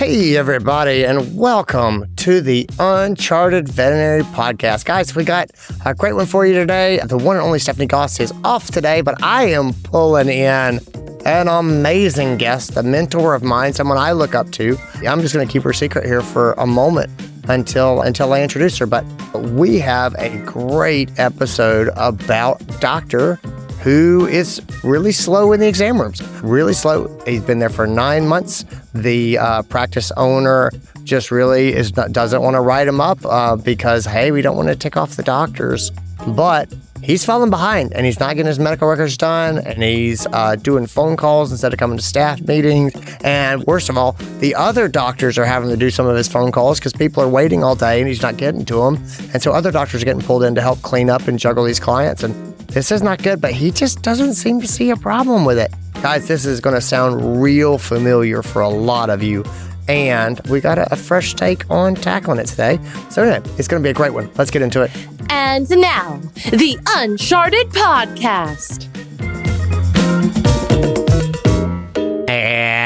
[0.00, 4.86] Hey, everybody, and welcome to the Uncharted Veterinary Podcast.
[4.86, 5.50] Guys, we got
[5.84, 7.00] a great one for you today.
[7.04, 10.80] The one and only Stephanie Goss is off today, but I am pulling in
[11.26, 14.78] an amazing guest, a mentor of mine, someone I look up to.
[15.06, 17.10] I'm just going to keep her secret here for a moment
[17.50, 18.86] until until I introduce her.
[18.86, 19.04] But
[19.50, 23.38] we have a great episode about Dr
[23.82, 26.22] who is really slow in the exam rooms.
[26.42, 27.08] Really slow.
[27.26, 28.64] He's been there for nine months.
[28.94, 30.70] The uh, practice owner
[31.04, 34.56] just really is not, doesn't want to write him up uh, because hey, we don't
[34.56, 35.90] want to tick off the doctors.
[36.28, 40.56] But he's falling behind and he's not getting his medical records done and he's uh,
[40.56, 42.92] doing phone calls instead of coming to staff meetings.
[43.22, 46.52] And worst of all, the other doctors are having to do some of his phone
[46.52, 48.96] calls because people are waiting all day and he's not getting to them.
[49.32, 51.80] And so other doctors are getting pulled in to help clean up and juggle these
[51.80, 52.22] clients.
[52.22, 55.58] And this is not good, but he just doesn't seem to see a problem with
[55.58, 55.72] it.
[56.02, 59.44] Guys, this is going to sound real familiar for a lot of you.
[59.88, 62.78] And we got a, a fresh take on tackling it today.
[63.10, 64.30] So, anyway, it's going to be a great one.
[64.36, 64.90] Let's get into it.
[65.30, 68.99] And now, the Uncharted Podcast.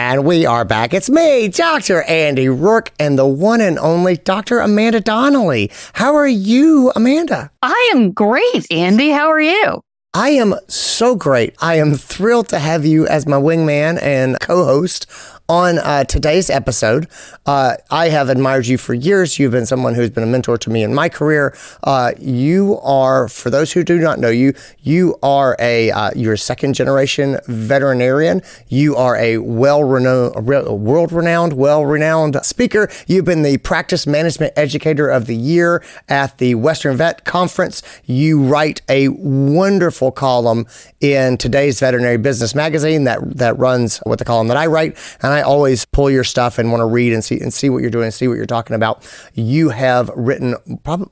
[0.06, 0.92] And we are back.
[0.92, 2.02] It's me, Dr.
[2.02, 4.58] Andy Roark, and the one and only Dr.
[4.58, 5.70] Amanda Donnelly.
[5.94, 7.50] How are you, Amanda?
[7.62, 9.08] I am great, Andy.
[9.08, 9.80] How are you?
[10.12, 11.56] I am so great.
[11.58, 15.06] I am thrilled to have you as my wingman and co host
[15.48, 17.06] on uh, today's episode.
[17.44, 19.38] Uh, I have admired you for years.
[19.38, 21.54] You've been someone who's been a mentor to me in my career.
[21.82, 26.32] Uh, you are, for those who do not know you, you are a uh, you're
[26.32, 28.40] a second generation veterinarian.
[28.68, 32.88] You are a well renowned, world renowned, well renowned speaker.
[33.06, 37.82] You've been the practice management educator of the year at the Western Vet Conference.
[38.06, 40.66] You write a wonderful column
[41.00, 45.33] in today's veterinary business magazine that that runs with the column that I write, and
[45.34, 47.90] I always pull your stuff and want to read and see and see what you're
[47.90, 49.04] doing and see what you're talking about.
[49.34, 51.10] You have written prob-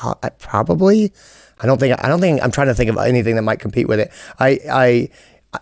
[0.00, 1.12] uh, probably.
[1.60, 3.88] I don't think I don't think I'm trying to think of anything that might compete
[3.88, 4.10] with it.
[4.38, 5.08] I I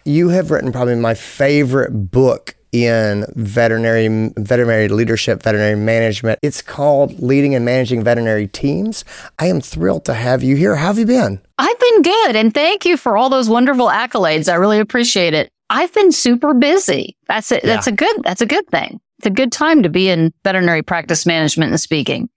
[0.04, 6.38] you have written probably my favorite book in veterinary veterinary leadership, veterinary management.
[6.42, 9.04] It's called Leading and Managing Veterinary Teams.
[9.38, 10.76] I am thrilled to have you here.
[10.76, 11.40] How have you been?
[11.58, 14.50] I've been good, and thank you for all those wonderful accolades.
[14.50, 15.51] I really appreciate it.
[15.72, 17.16] I've been super busy.
[17.28, 17.62] That's it.
[17.62, 18.22] That's a good.
[18.24, 19.00] That's a good thing.
[19.18, 22.28] It's a good time to be in veterinary practice management and speaking.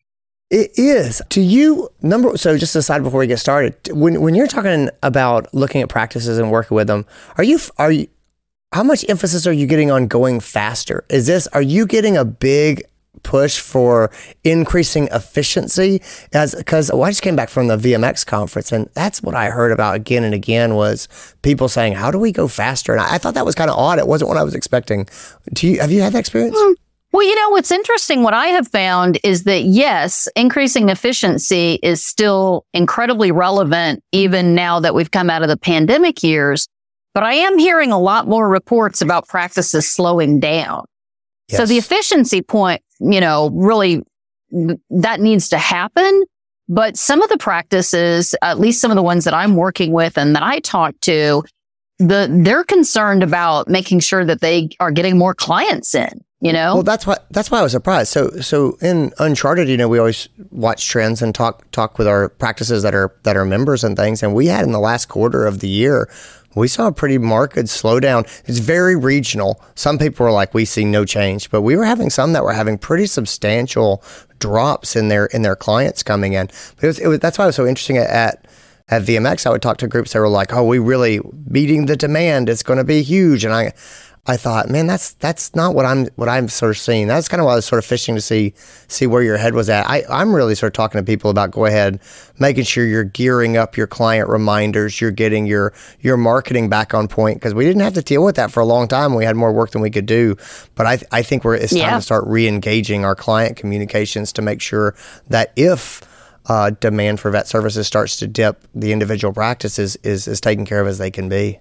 [0.50, 1.22] It is.
[1.30, 5.54] To you, number so just aside before we get started, when when you're talking about
[5.54, 7.06] looking at practices and working with them,
[7.38, 8.08] are you are you
[8.72, 11.04] how much emphasis are you getting on going faster?
[11.10, 12.84] Is this are you getting a big
[13.26, 14.10] push for
[14.44, 18.88] increasing efficiency as because well, oh, I just came back from the VMX conference and
[18.94, 21.10] that's what I heard about again and again was
[21.42, 23.78] people saying how do we go faster and I, I thought that was kind of
[23.78, 25.08] odd it wasn't what I was expecting
[25.54, 26.56] do you have you had that experience
[27.16, 32.06] well, you know, what's interesting, what I have found is that yes, increasing efficiency is
[32.06, 36.68] still incredibly relevant, even now that we've come out of the pandemic years.
[37.14, 40.84] But I am hearing a lot more reports about practices slowing down.
[41.48, 41.58] Yes.
[41.58, 44.02] So the efficiency point you know, really
[44.90, 46.24] that needs to happen.
[46.68, 50.18] But some of the practices, at least some of the ones that I'm working with
[50.18, 51.44] and that I talk to,
[52.00, 56.22] the they're concerned about making sure that they are getting more clients in.
[56.42, 58.12] You know, well, that's why that's why I was surprised.
[58.12, 62.30] So, so in Uncharted, you know, we always watch trends and talk talk with our
[62.30, 64.22] practices that are that are members and things.
[64.22, 66.10] And we had in the last quarter of the year,
[66.56, 68.24] we saw a pretty marked slowdown.
[68.46, 69.62] It's very regional.
[69.76, 72.54] Some people were like, "We see no change," but we were having some that were
[72.54, 74.04] having pretty substantial
[74.40, 76.48] drops in their in their clients coming in.
[76.76, 78.48] But it was, it was that's why it was so interesting at, at
[78.88, 79.46] at VMX.
[79.46, 82.50] I would talk to groups that were like, "Oh, we really meeting the demand.
[82.50, 83.74] It's going to be huge," and I
[84.28, 87.06] I thought, man, that's that's not what I'm what I'm sort of seeing.
[87.06, 88.56] That's kind of why I was sort of fishing to see
[88.88, 89.88] see where your head was at.
[89.88, 92.00] I, I'm really sort of talking to people about go ahead,
[92.40, 97.08] making sure you're gearing up your client reminders, you're getting your your marketing back on
[97.08, 99.14] point because we didn't have to deal with that for a long time.
[99.14, 100.38] We had more work than we could do,
[100.74, 101.96] but I I think we're it's time yeah.
[101.96, 104.96] to start re-engaging our client communications to make sure
[105.28, 106.02] that if
[106.48, 110.82] uh, demand for vet services starts to dip, the individual practices is is taken care
[110.82, 111.60] of as they can be.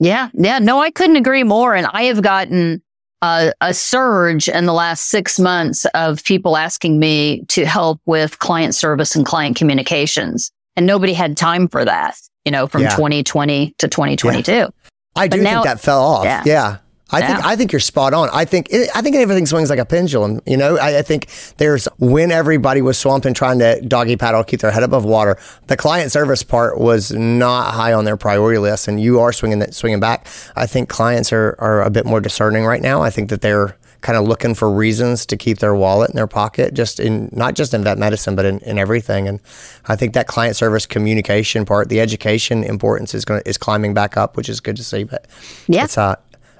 [0.00, 0.28] Yeah.
[0.34, 0.58] Yeah.
[0.58, 1.74] No, I couldn't agree more.
[1.74, 2.82] And I have gotten
[3.22, 8.38] a, a, surge in the last six months of people asking me to help with
[8.38, 10.50] client service and client communications.
[10.76, 12.90] And nobody had time for that, you know, from yeah.
[12.90, 14.52] 2020 to 2022.
[14.52, 14.68] Yeah.
[15.16, 16.24] I do now, think that fell off.
[16.24, 16.42] Yeah.
[16.44, 16.76] yeah.
[17.14, 17.26] I yeah.
[17.26, 18.28] think I think you're spot on.
[18.32, 20.40] I think I think everything swings like a pendulum.
[20.46, 21.28] You know, I, I, think
[21.58, 25.38] there's when everybody was swamped and trying to doggy paddle, keep their head above water.
[25.68, 29.60] The client service part was not high on their priority list, and you are swinging
[29.60, 30.26] that swinging back.
[30.56, 33.02] I think clients are are a bit more discerning right now.
[33.02, 36.26] I think that they're kind of looking for reasons to keep their wallet in their
[36.26, 39.26] pocket, just in not just in vet medicine, but in, in everything.
[39.26, 39.40] And
[39.86, 44.16] I think that client service communication part, the education importance is going is climbing back
[44.16, 45.04] up, which is good to see.
[45.04, 45.26] But
[45.68, 45.84] yeah.
[45.84, 46.16] it's uh,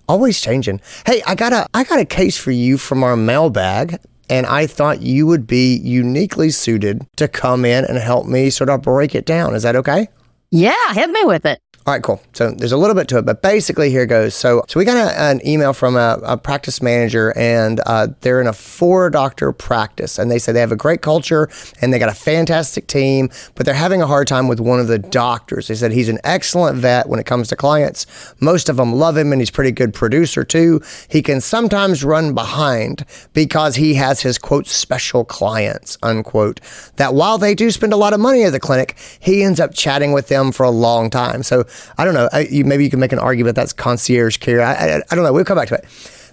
[0.08, 0.80] always changing.
[1.06, 4.00] Hey, I got a I got a case for you from our mailbag.
[4.30, 8.70] And I thought you would be uniquely suited to come in and help me sort
[8.70, 9.54] of break it down.
[9.54, 10.08] Is that okay?
[10.50, 11.60] Yeah, hit me with it.
[11.86, 12.22] All right, cool.
[12.32, 14.34] So there's a little bit to it, but basically here goes.
[14.34, 18.40] So, so we got a, an email from a, a practice manager, and uh, they're
[18.40, 21.50] in a four doctor practice, and they say they have a great culture
[21.82, 24.86] and they got a fantastic team, but they're having a hard time with one of
[24.86, 25.68] the doctors.
[25.68, 28.06] They said he's an excellent vet when it comes to clients.
[28.40, 30.80] Most of them love him, and he's pretty good producer too.
[31.10, 33.04] He can sometimes run behind
[33.34, 36.62] because he has his quote special clients unquote.
[36.96, 39.74] That while they do spend a lot of money at the clinic, he ends up
[39.74, 41.42] chatting with them for a long time.
[41.42, 41.66] So
[41.98, 42.28] I don't know.
[42.32, 44.60] I, you, maybe you can make an argument that's concierge care.
[44.60, 45.32] I, I, I don't know.
[45.32, 45.84] We'll come back to it.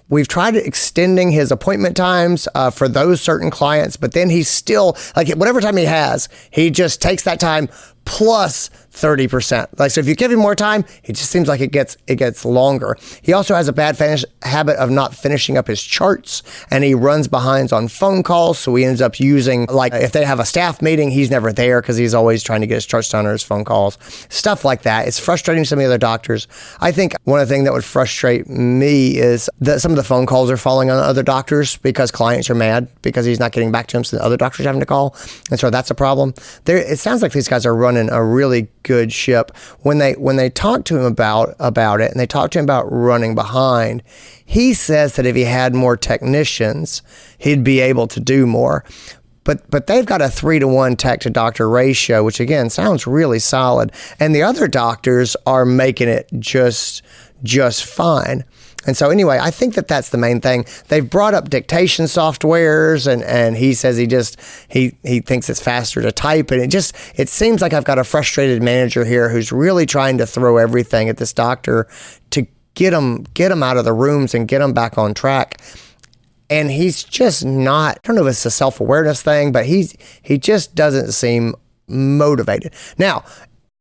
[0.08, 4.96] We've tried extending his appointment times uh, for those certain clients, but then he's still
[5.16, 7.68] like whatever time he has, he just takes that time
[8.04, 9.78] plus 30%.
[9.78, 12.16] Like so if you give him more time, it just seems like it gets it
[12.16, 12.96] gets longer.
[13.22, 16.94] He also has a bad finish, habit of not finishing up his charts and he
[16.94, 20.44] runs behinds on phone calls, so he ends up using like if they have a
[20.44, 23.32] staff meeting, he's never there cuz he's always trying to get his charts done or
[23.32, 23.98] his phone calls.
[24.28, 25.08] Stuff like that.
[25.08, 26.46] It's frustrating some of the other doctors.
[26.80, 30.04] I think one of the things that would frustrate me is that some of the
[30.04, 33.72] phone calls are falling on other doctors because clients are mad because he's not getting
[33.72, 35.16] back to them so the other doctors having to call.
[35.50, 36.34] And so that's a problem.
[36.64, 39.56] There it sounds like these guys are running a really good ship.
[39.80, 42.64] When they when they talk to him about about it and they talk to him
[42.64, 44.02] about running behind,
[44.44, 47.02] he says that if he had more technicians,
[47.38, 48.84] he'd be able to do more.
[49.44, 53.06] But but they've got a three to one tech to doctor ratio, which again sounds
[53.06, 53.92] really solid.
[54.20, 57.02] And the other doctors are making it just
[57.42, 58.44] just fine.
[58.86, 60.66] And so anyway, I think that that's the main thing.
[60.88, 65.60] They've brought up dictation softwares and, and he says he just he he thinks it's
[65.60, 69.28] faster to type and it just it seems like I've got a frustrated manager here
[69.28, 71.86] who's really trying to throw everything at this doctor
[72.30, 75.60] to get him get him out of the rooms and get him back on track.
[76.50, 80.38] And he's just not I don't know if it's a self-awareness thing, but he's he
[80.38, 81.54] just doesn't seem
[81.88, 82.74] motivated.
[82.98, 83.24] Now,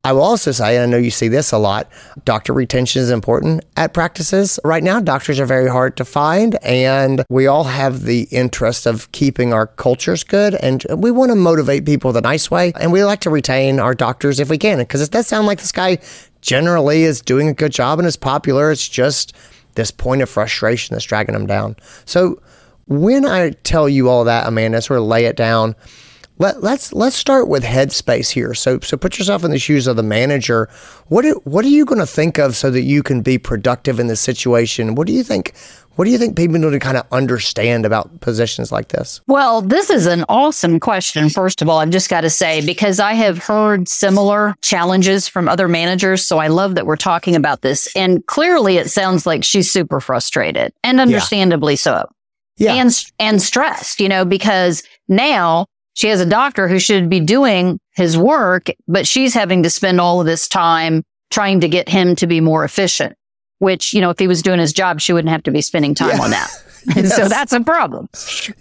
[0.03, 1.87] I will also say, and I know you see this a lot,
[2.25, 4.59] doctor retention is important at practices.
[4.63, 9.11] Right now, doctors are very hard to find, and we all have the interest of
[9.11, 13.03] keeping our cultures good, and we want to motivate people the nice way, and we
[13.03, 15.99] like to retain our doctors if we can, because it does sound like this guy
[16.41, 18.71] generally is doing a good job and is popular.
[18.71, 19.35] It's just
[19.75, 21.75] this point of frustration that's dragging him down.
[22.05, 22.41] So
[22.87, 25.75] when I tell you all that, Amanda, sort of lay it down,
[26.41, 28.55] let, let's let's start with headspace here.
[28.55, 30.67] So so put yourself in the shoes of the manager.
[31.07, 33.99] What are, what are you going to think of so that you can be productive
[33.99, 34.95] in this situation?
[34.95, 35.53] What do you think?
[35.95, 39.21] What do you think people need to kind of understand about positions like this?
[39.27, 41.29] Well, this is an awesome question.
[41.29, 45.47] First of all, I've just got to say, because I have heard similar challenges from
[45.47, 46.25] other managers.
[46.25, 47.93] So I love that we're talking about this.
[47.95, 51.77] And clearly it sounds like she's super frustrated and understandably yeah.
[51.77, 52.09] so.
[52.57, 52.75] Yeah.
[52.75, 57.79] And, and stressed, you know, because now she has a doctor who should be doing
[57.95, 62.15] his work, but she's having to spend all of this time trying to get him
[62.17, 63.15] to be more efficient,
[63.59, 65.95] which, you know, if he was doing his job, she wouldn't have to be spending
[65.95, 66.21] time yeah.
[66.21, 66.49] on that.
[66.95, 67.15] yes.
[67.15, 68.09] So that's a problem.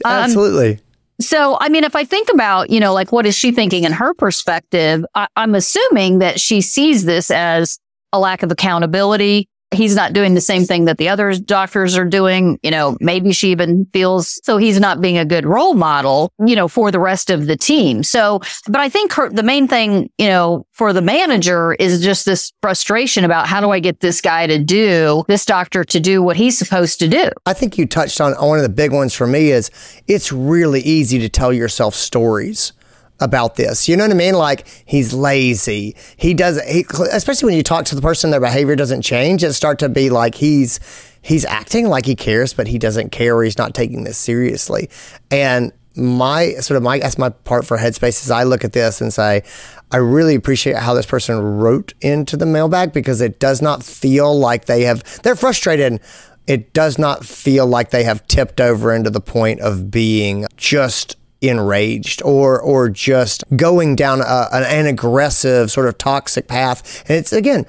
[0.04, 0.80] Um, Absolutely.
[1.20, 3.92] So, I mean, if I think about, you know, like what is she thinking in
[3.92, 7.78] her perspective, I, I'm assuming that she sees this as
[8.12, 12.04] a lack of accountability, he's not doing the same thing that the other doctors are
[12.04, 12.58] doing.
[12.62, 16.56] You know, maybe she even feels so he's not being a good role model, you
[16.56, 18.02] know, for the rest of the team.
[18.02, 22.26] So, but I think her, the main thing, you know, for the manager is just
[22.26, 26.22] this frustration about how do I get this guy to do this doctor to do
[26.22, 27.30] what he's supposed to do?
[27.46, 29.70] I think you touched on one of the big ones for me is
[30.06, 32.72] it's really easy to tell yourself stories
[33.20, 33.88] about this.
[33.88, 34.34] You know what I mean?
[34.34, 35.96] Like he's lazy.
[36.16, 36.66] He doesn't.
[36.66, 39.44] He, especially when you talk to the person, their behavior doesn't change.
[39.44, 40.80] It start to be like he's
[41.22, 43.36] he's acting like he cares, but he doesn't care.
[43.36, 44.90] or He's not taking this seriously.
[45.30, 49.00] And my sort of my that's my part for Headspace is I look at this
[49.00, 49.42] and say,
[49.90, 54.38] I really appreciate how this person wrote into the mailbag because it does not feel
[54.38, 56.00] like they have they're frustrated.
[56.46, 61.16] It does not feel like they have tipped over into the point of being just
[61.40, 67.04] enraged or or just going down a, an aggressive sort of toxic path.
[67.08, 67.66] And it's again,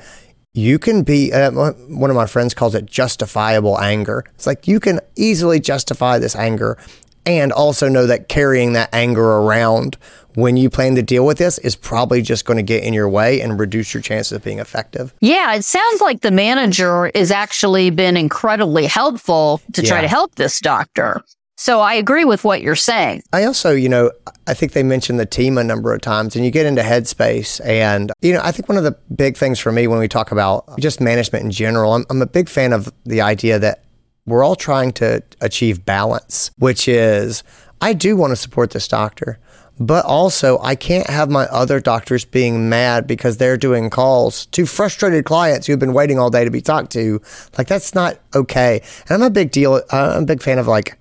[0.53, 4.25] you can be uh, one of my friends calls it justifiable anger.
[4.35, 6.77] It's like you can easily justify this anger
[7.25, 9.97] and also know that carrying that anger around
[10.35, 13.09] when you plan to deal with this is probably just going to get in your
[13.09, 15.13] way and reduce your chances of being effective.
[15.19, 20.35] Yeah, it sounds like the manager has actually been incredibly helpful to try to help
[20.35, 21.23] this doctor.
[21.61, 23.21] So I agree with what you're saying.
[23.31, 24.11] I also, you know,
[24.47, 27.63] I think they mentioned the team a number of times, and you get into headspace.
[27.63, 30.31] And, you know, I think one of the big things for me when we talk
[30.31, 33.83] about just management in general, I'm, I'm a big fan of the idea that
[34.25, 37.43] we're all trying to achieve balance, which is
[37.79, 39.37] I do want to support this doctor.
[39.79, 44.65] But also, I can't have my other doctors being mad because they're doing calls to
[44.65, 47.21] frustrated clients who've been waiting all day to be talked to.
[47.55, 48.81] Like, that's not okay.
[49.07, 49.81] And I'm a big deal.
[49.91, 50.97] I'm a big fan of like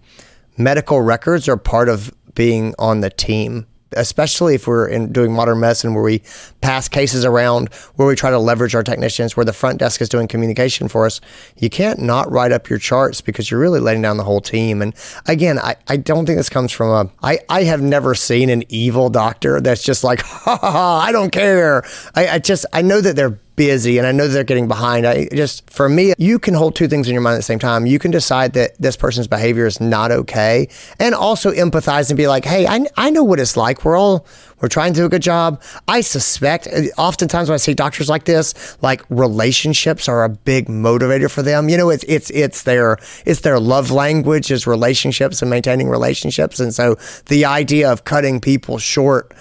[0.63, 5.61] medical records are part of being on the team especially if we're in doing modern
[5.61, 6.23] medicine where we
[6.61, 10.09] pass cases around where we try to leverage our technicians where the front desk is
[10.09, 11.21] doing communication for us.
[11.57, 14.83] You can't not write up your charts because you're really letting down the whole team.
[14.83, 14.95] And
[15.27, 18.65] again i, I don't think this comes from a I, I have never seen an
[18.69, 21.83] evil doctor that's just like ha ha ha i don't care.
[22.15, 25.07] I, I just i know that they're busy and I know they're getting behind.
[25.07, 27.59] I just, for me, you can hold two things in your mind at the same
[27.59, 27.85] time.
[27.85, 32.27] You can decide that this person's behavior is not okay and also empathize and be
[32.27, 33.85] like, hey, I, I know what it's like.
[33.85, 34.25] We're all,
[34.61, 35.63] we're trying to do a good job.
[35.87, 40.69] I suspect, uh, oftentimes when I see doctors like this, like relationships are a big
[40.69, 41.69] motivator for them.
[41.69, 46.61] You know, it's, it's, it's their, it's their love language is relationships and maintaining relationships.
[46.61, 49.35] And so the idea of cutting people short,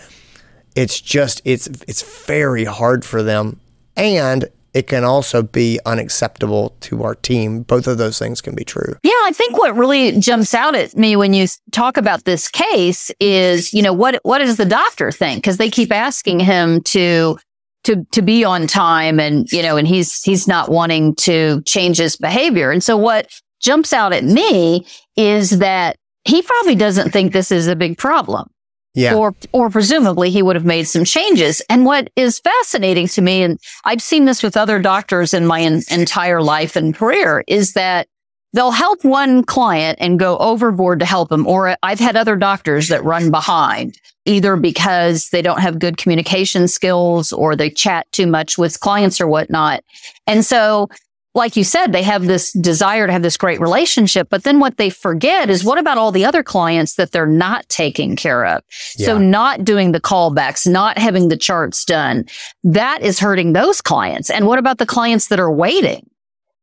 [0.75, 3.61] it's just, it's, it's very hard for them
[3.99, 7.63] and it can also be unacceptable to our team.
[7.63, 8.95] Both of those things can be true.
[9.03, 13.11] Yeah, I think what really jumps out at me when you talk about this case
[13.19, 15.43] is, you know, what what does the doctor think?
[15.43, 17.37] Because they keep asking him to
[17.85, 21.97] to to be on time, and you know, and he's he's not wanting to change
[21.97, 22.71] his behavior.
[22.71, 23.29] And so, what
[23.59, 28.49] jumps out at me is that he probably doesn't think this is a big problem
[28.95, 29.13] Yeah.
[29.13, 31.61] or or presumably he would have made some changes.
[31.69, 35.61] And what is fascinating to me, and I've seen this with other doctors in my
[35.61, 38.07] en- entire life and career, is that
[38.53, 41.45] they'll help one client and go overboard to help them.
[41.45, 46.67] Or I've had other doctors that run behind, either because they don't have good communication
[46.67, 49.83] skills or they chat too much with clients or whatnot.
[50.25, 50.89] And so
[51.35, 54.77] like you said, they have this desire to have this great relationship, but then what
[54.77, 58.63] they forget is what about all the other clients that they're not taking care of?
[58.69, 62.25] So not doing the callbacks, not having the charts done,
[62.63, 64.29] that is hurting those clients.
[64.29, 66.09] And what about the clients that are waiting?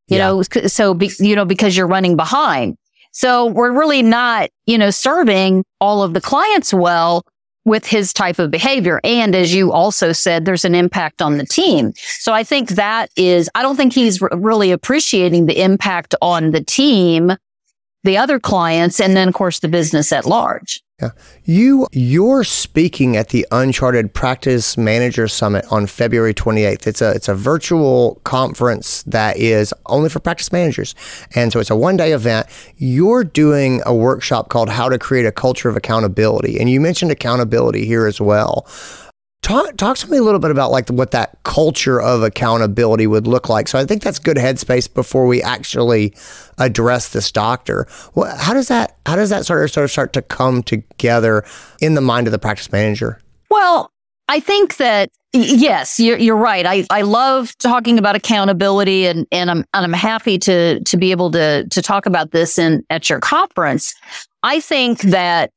[0.09, 0.29] You Yeah.
[0.29, 2.77] know, so, be, you know, because you're running behind.
[3.13, 7.25] So we're really not, you know, serving all of the clients well
[7.67, 9.01] with his type of behavior.
[9.05, 11.93] And as you also said, there's an impact on the team.
[11.97, 16.53] So I think that is, I don't think he's r- really appreciating the impact on
[16.53, 17.33] the team,
[18.05, 20.81] the other clients, and then of course the business at large.
[21.45, 26.87] You you're speaking at the Uncharted Practice Manager Summit on February 28th.
[26.87, 30.95] It's a it's a virtual conference that is only for practice managers.
[31.35, 32.47] And so it's a one-day event.
[32.79, 36.59] You're doing a workshop called How to Create a Culture of Accountability.
[36.59, 38.67] And you mentioned accountability here as well.
[39.47, 43.29] Talk, talk to me a little bit about like what that culture of accountability would
[43.29, 43.69] look like.
[43.69, 46.17] So I think that's good headspace before we actually
[46.59, 47.87] address this doctor.
[48.17, 51.45] Well, how does that how does that sort of sort of start to come together
[51.81, 53.21] in the mind of the practice manager?
[53.49, 53.93] Well,
[54.29, 56.67] I think that yes, you're, you're right.
[56.67, 61.13] I, I love talking about accountability and, and I'm, and I'm happy to, to be
[61.13, 63.95] able to, to talk about this in, at your conference.
[64.43, 65.53] I think that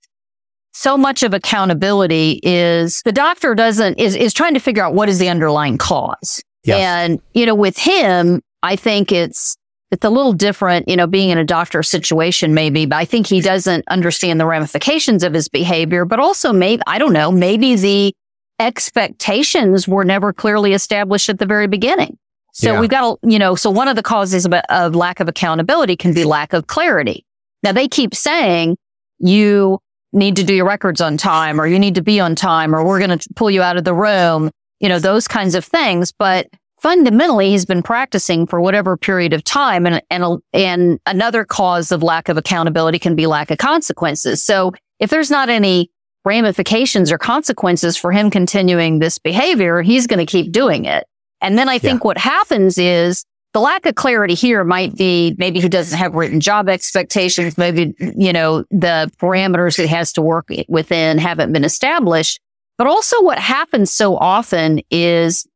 [0.74, 5.10] so much of accountability is the doctor doesn't, is, is trying to figure out what
[5.10, 6.42] is the underlying cause.
[6.64, 6.80] Yes.
[6.80, 9.56] And, you know, with him, I think it's,
[9.92, 13.26] it's a little different, you know, being in a doctor situation maybe, but I think
[13.28, 17.76] he doesn't understand the ramifications of his behavior, but also maybe, I don't know, maybe
[17.76, 18.14] the
[18.60, 22.18] expectations were never clearly established at the very beginning.
[22.54, 22.80] So Yeah.
[22.82, 25.96] we've got, to, you know, so one of the causes of, of lack of accountability
[25.96, 27.26] can be lack of clarity.
[27.64, 28.78] Now they keep saying
[29.18, 29.80] you
[30.12, 32.84] need to do your records on time or you need to be on time or
[32.84, 34.50] we're going to pull you out of the room,
[34.80, 36.12] you know, those kinds of things.
[36.12, 36.48] But
[36.82, 39.86] fundamentally, he's been practicing for whatever period of time.
[39.86, 44.44] And, and, and another cause of lack of accountability can be lack of consequences.
[44.44, 45.92] So if there's not any
[46.26, 51.06] ramifications or consequences for him continuing this behavior, he's going to keep doing it.
[51.42, 55.60] And then I think what happens is the lack of clarity here might be maybe
[55.60, 57.58] he doesn't have written job expectations.
[57.58, 62.40] Maybe, you know, the parameters it has to work within haven't been established.
[62.78, 65.48] But also what happens so often is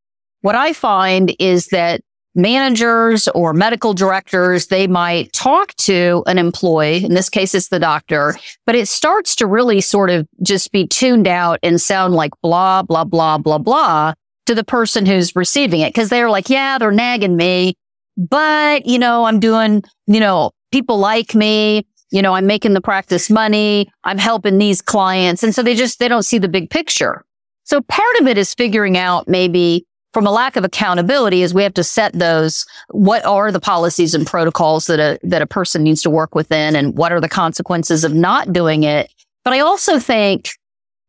[0.41, 2.01] what I find is that
[2.35, 7.05] managers or medical directors, they might talk to an employee.
[7.05, 8.35] In this case, it's the doctor,
[8.65, 12.81] but it starts to really sort of just be tuned out and sound like blah,
[12.81, 14.13] blah, blah, blah, blah
[14.47, 15.93] to the person who's receiving it.
[15.93, 17.75] Cause they're like, yeah, they're nagging me,
[18.17, 21.85] but you know, I'm doing, you know, people like me.
[22.11, 23.91] You know, I'm making the practice money.
[24.03, 25.41] I'm helping these clients.
[25.41, 27.25] And so they just, they don't see the big picture.
[27.63, 31.63] So part of it is figuring out maybe from a lack of accountability is we
[31.63, 32.65] have to set those.
[32.89, 36.75] What are the policies and protocols that a, that a person needs to work within
[36.75, 39.11] and what are the consequences of not doing it?
[39.43, 40.51] But I also think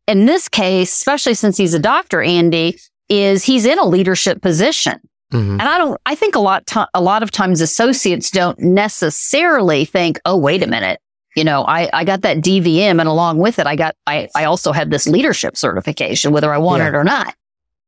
[0.07, 4.99] in this case, especially since he's a doctor, Andy, is he's in a leadership position.
[5.31, 5.59] Mm-hmm.
[5.59, 9.85] And I don't, I think a lot, to, a lot of times associates don't necessarily
[9.85, 10.99] think, oh, wait a minute.
[11.35, 14.45] You know, I, I got that DVM and along with it, I got, I, I
[14.45, 16.89] also had this leadership certification, whether I want yeah.
[16.89, 17.35] it or not.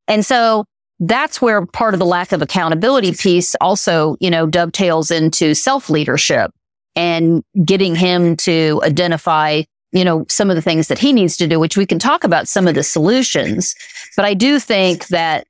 [0.08, 0.66] And so
[1.00, 5.90] that's where part of the lack of accountability piece also, you know, dovetails into self
[5.90, 6.52] leadership
[6.96, 11.48] and getting him to identify, you know, some of the things that he needs to
[11.48, 13.76] do, which we can talk about some of the solutions.
[14.16, 15.46] But I do think that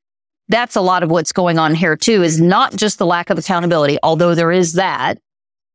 [0.49, 3.37] that's a lot of what's going on here too, is not just the lack of
[3.37, 5.17] accountability, although there is that,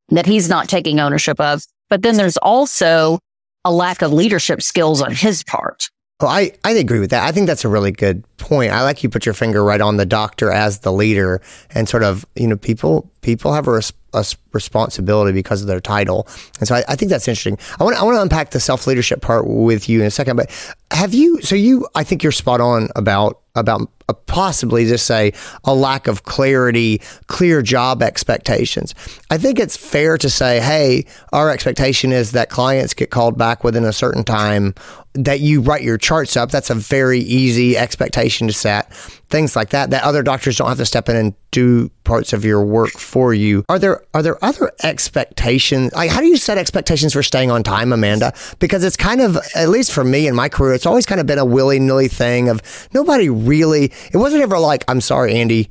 [0.08, 3.18] that he's not taking ownership of, but then there's also
[3.64, 5.90] a lack of leadership skills on his part.
[6.20, 7.24] Well, I, I agree with that.
[7.26, 8.72] I think that's a really good point.
[8.72, 12.04] I like you put your finger right on the doctor as the leader and sort
[12.04, 16.26] of, you know, people people have a, a responsibility because of their title.
[16.58, 17.58] And so I, I think that's interesting.
[17.80, 20.36] I want I want to unpack the self leadership part with you in a second,
[20.36, 20.50] but
[20.90, 25.32] have you so you I think you're spot on about about uh, possibly just say
[25.64, 28.94] a lack of clarity, clear job expectations.
[29.30, 33.62] I think it's fair to say, hey, our expectation is that clients get called back
[33.62, 34.74] within a certain time,
[35.14, 36.50] that you write your charts up.
[36.50, 38.92] That's a very easy expectation to set.
[39.28, 42.44] Things like that, that other doctors don't have to step in and do parts of
[42.44, 43.64] your work for you.
[43.68, 45.92] Are there are there other expectations?
[45.92, 48.32] Like how do you set expectations for staying on time, Amanda?
[48.58, 51.26] Because it's kind of, at least for me in my career, it's always kind of
[51.26, 55.68] been a willy-nilly thing of nobody really it wasn't ever like, I'm sorry, Andy,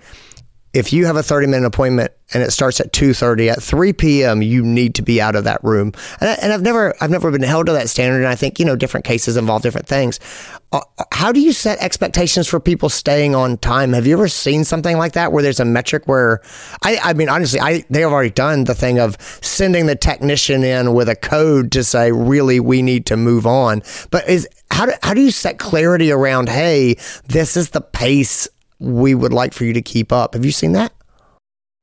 [0.74, 4.42] if you have a 30 minute appointment and it starts at 2.30 at 3 p.m
[4.42, 5.92] you need to be out of that room.
[6.20, 8.18] And, I, and i've never i've never been held to that standard.
[8.18, 10.20] And i think you know different cases involve different things.
[10.72, 10.80] Uh,
[11.12, 13.92] how do you set expectations for people staying on time?
[13.92, 16.42] Have you ever seen something like that where there's a metric where
[16.84, 20.64] i i mean honestly i they have already done the thing of sending the technician
[20.64, 23.82] in with a code to say really we need to move on.
[24.10, 26.96] But is how do, how do you set clarity around hey
[27.28, 28.48] this is the pace
[28.82, 30.34] we would like for you to keep up.
[30.34, 30.92] Have you seen that?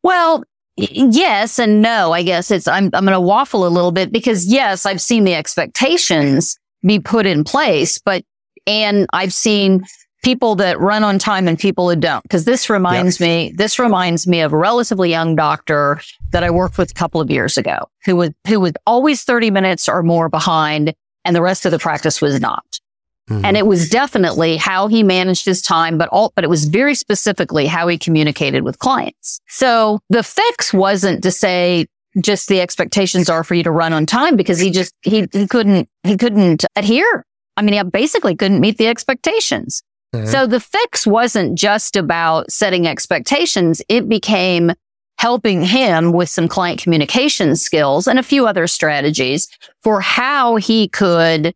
[0.02, 0.44] Well,
[0.76, 2.12] yes and no.
[2.12, 5.24] I guess it's I'm I'm going to waffle a little bit because yes, I've seen
[5.24, 8.24] the expectations be put in place, but
[8.66, 9.84] and I've seen
[10.24, 12.22] people that run on time and people who don't.
[12.22, 13.20] Because this reminds yes.
[13.20, 16.00] me, this reminds me of a relatively young doctor
[16.32, 19.50] that I worked with a couple of years ago who was who was always 30
[19.50, 22.80] minutes or more behind and the rest of the practice was not.
[23.28, 23.44] Mm-hmm.
[23.44, 26.94] And it was definitely how he managed his time, but all, but it was very
[26.94, 29.40] specifically how he communicated with clients.
[29.48, 31.86] So the fix wasn't to say,
[32.22, 35.46] just the expectations are for you to run on time because he just, he, he
[35.46, 37.24] couldn't, he couldn't adhere.
[37.56, 39.82] I mean, he basically couldn't meet the expectations.
[40.14, 40.26] Mm-hmm.
[40.26, 43.82] So the fix wasn't just about setting expectations.
[43.88, 44.72] It became
[45.18, 49.48] helping him with some client communication skills and a few other strategies
[49.82, 51.54] for how he could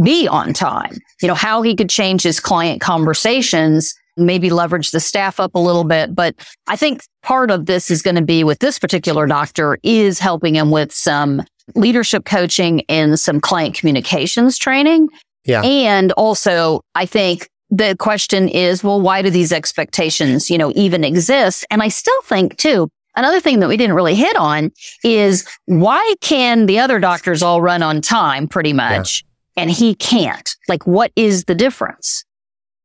[0.00, 0.98] be on time.
[1.20, 5.58] You know, how he could change his client conversations, maybe leverage the staff up a
[5.58, 6.14] little bit.
[6.14, 6.34] But
[6.66, 10.56] I think part of this is going to be with this particular doctor is helping
[10.56, 11.42] him with some
[11.74, 15.08] leadership coaching and some client communications training.
[15.44, 15.62] Yeah.
[15.62, 21.04] And also, I think the question is, well, why do these expectations, you know, even
[21.04, 21.64] exist?
[21.70, 24.70] And I still think too, Another thing that we didn't really hit on
[25.04, 29.22] is why can the other doctors all run on time pretty much?
[29.56, 30.48] And he can't.
[30.68, 32.24] Like, what is the difference?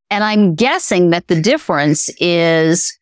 [0.09, 2.97] And I'm guessing that the difference is,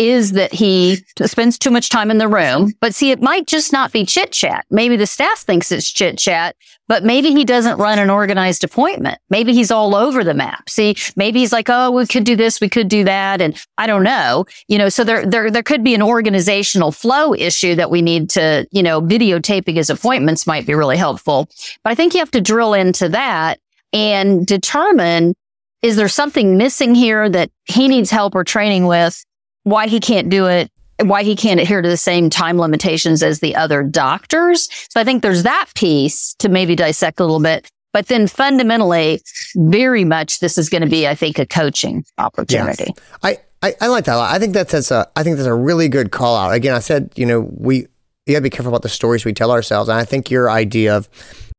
[0.00, 2.72] is that he spends too much time in the room.
[2.80, 4.64] But see, it might just not be chit chat.
[4.70, 6.56] Maybe the staff thinks it's chit chat,
[6.88, 9.18] but maybe he doesn't run an organized appointment.
[9.28, 10.70] Maybe he's all over the map.
[10.70, 12.62] See, maybe he's like, Oh, we could do this.
[12.62, 13.42] We could do that.
[13.42, 17.34] And I don't know, you know, so there, there, there could be an organizational flow
[17.34, 21.46] issue that we need to, you know, videotaping his appointments might be really helpful.
[21.84, 23.60] But I think you have to drill into that
[23.92, 25.34] and determine
[25.82, 29.24] is there something missing here that he needs help or training with?
[29.64, 30.70] Why he can't do it?
[31.02, 34.68] Why he can't adhere to the same time limitations as the other doctors?
[34.90, 37.70] So I think there's that piece to maybe dissect a little bit.
[37.92, 39.20] But then fundamentally,
[39.56, 42.94] very much this is going to be, I think, a coaching opportunity.
[43.22, 44.34] I, I, I like that a lot.
[44.34, 46.52] I think that's, that's a I think that's a really good call out.
[46.52, 47.86] Again, I said, you know, we
[48.26, 49.88] you gotta be careful about the stories we tell ourselves.
[49.88, 51.08] And I think your idea of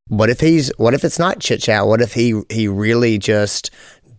[0.08, 1.86] what if he's what if it's not chit chat?
[1.86, 3.72] What if he he really just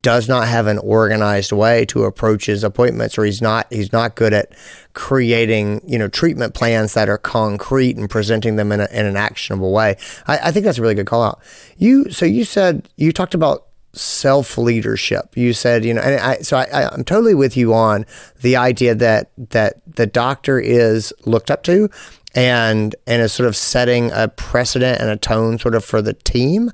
[0.03, 4.15] does not have an organized way to approach his appointments or he's not he's not
[4.15, 4.53] good at
[4.93, 9.17] creating you know treatment plans that are concrete and presenting them in, a, in an
[9.17, 11.41] actionable way I, I think that's a really good call out
[11.77, 15.37] you so you said you talked about self leadership.
[15.37, 18.07] You said, you know, and I, so I, I'm totally with you on
[18.41, 21.91] the idea that that the doctor is looked up to
[22.35, 26.15] and and is sort of setting a precedent and a tone sort of for the
[26.15, 26.71] team.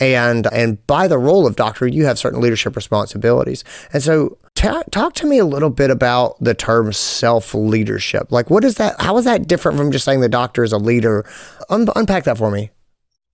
[0.00, 3.64] And and by the role of doctor, you have certain leadership responsibilities.
[3.92, 8.32] And so ta- talk to me a little bit about the term self leadership.
[8.32, 9.00] Like, what is that?
[9.00, 11.24] How is that different from just saying the doctor is a leader?
[11.68, 12.70] Un- unpack that for me.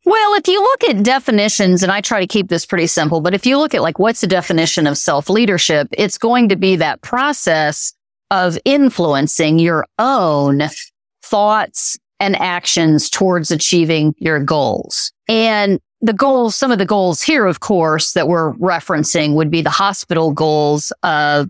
[0.05, 3.35] Well, if you look at definitions, and I try to keep this pretty simple, but
[3.35, 6.77] if you look at like what's the definition of self leadership, it's going to be
[6.77, 7.93] that process
[8.31, 10.63] of influencing your own
[11.23, 15.13] thoughts and actions towards achieving your goals.
[15.29, 19.63] And the goals, some of the goals here, of course, that we're referencing would be
[19.63, 21.49] the hospital goals of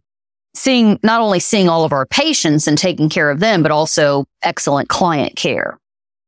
[0.54, 4.24] seeing, not only seeing all of our patients and taking care of them, but also
[4.42, 5.78] excellent client care.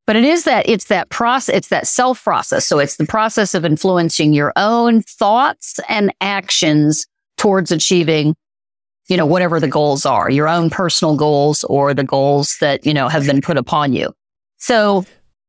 [0.07, 2.66] But it is that it's that process, it's that self process.
[2.66, 8.35] So it's the process of influencing your own thoughts and actions towards achieving,
[9.09, 12.94] you know, whatever the goals are, your own personal goals or the goals that, you
[12.94, 14.12] know, have been put upon you.
[14.57, 15.04] So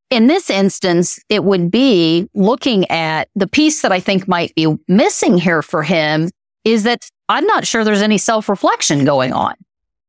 [0.09, 4.75] in this instance, it would be looking at the piece that I think might be
[4.87, 6.29] missing here for him
[6.65, 9.53] is that I'm not sure there's any self reflection going on.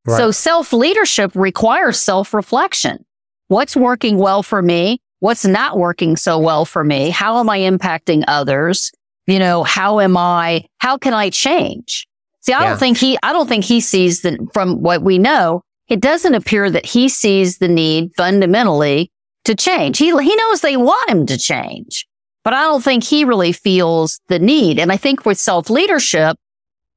[0.05, 0.17] Right.
[0.17, 3.05] So self leadership requires self reflection
[3.51, 5.01] what's working well for me?
[5.19, 7.09] What's not working so well for me?
[7.09, 8.91] How am I impacting others?
[9.27, 12.07] You know, how am I, how can I change?
[12.39, 12.69] See, I yeah.
[12.69, 16.33] don't think he, I don't think he sees that from what we know, it doesn't
[16.33, 19.11] appear that he sees the need fundamentally
[19.45, 19.97] to change.
[19.97, 22.07] He, he knows they want him to change,
[22.43, 24.79] but I don't think he really feels the need.
[24.79, 26.37] And I think with self leadership,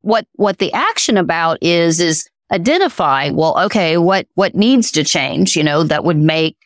[0.01, 5.57] what, what the action about is, is identify, well, okay, what, what needs to change,
[5.57, 6.57] you know, that would make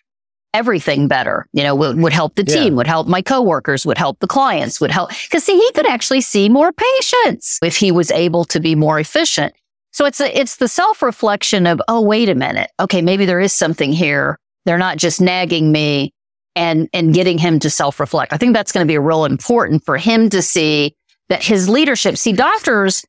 [0.54, 2.76] everything better, you know, would, would help the team, yeah.
[2.76, 5.10] would help my coworkers, would help the clients, would help.
[5.30, 8.98] Cause see, he could actually see more patients if he was able to be more
[8.98, 9.54] efficient.
[9.92, 12.70] So it's a, it's the self reflection of, oh, wait a minute.
[12.80, 13.02] Okay.
[13.02, 14.38] Maybe there is something here.
[14.64, 16.12] They're not just nagging me
[16.56, 18.32] and, and getting him to self reflect.
[18.32, 20.96] I think that's going to be real important for him to see
[21.28, 23.04] that his leadership, see doctors,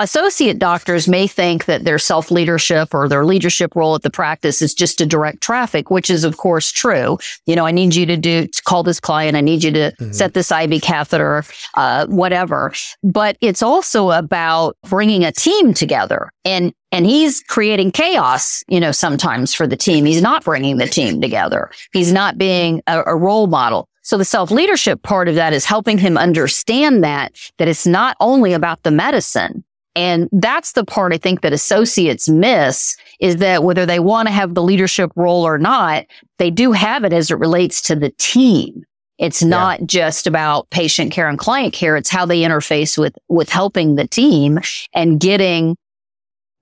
[0.00, 4.60] Associate doctors may think that their self leadership or their leadership role at the practice
[4.60, 7.16] is just to direct traffic, which is of course true.
[7.46, 9.36] You know, I need you to do, to call this client.
[9.36, 10.10] I need you to mm-hmm.
[10.10, 12.72] set this IV catheter, uh, whatever.
[13.04, 18.90] But it's also about bringing a team together and, and he's creating chaos, you know,
[18.90, 20.06] sometimes for the team.
[20.06, 21.70] He's not bringing the team together.
[21.92, 23.88] He's not being a, a role model.
[24.02, 28.16] So the self leadership part of that is helping him understand that, that it's not
[28.18, 29.64] only about the medicine
[29.96, 34.32] and that's the part I think that associates miss is that whether they want to
[34.32, 36.04] have the leadership role or not,
[36.38, 38.84] they do have it as it relates to the team.
[39.18, 39.86] It's not yeah.
[39.86, 41.96] just about patient care and client care.
[41.96, 44.58] It's how they interface with, with helping the team
[44.92, 45.76] and getting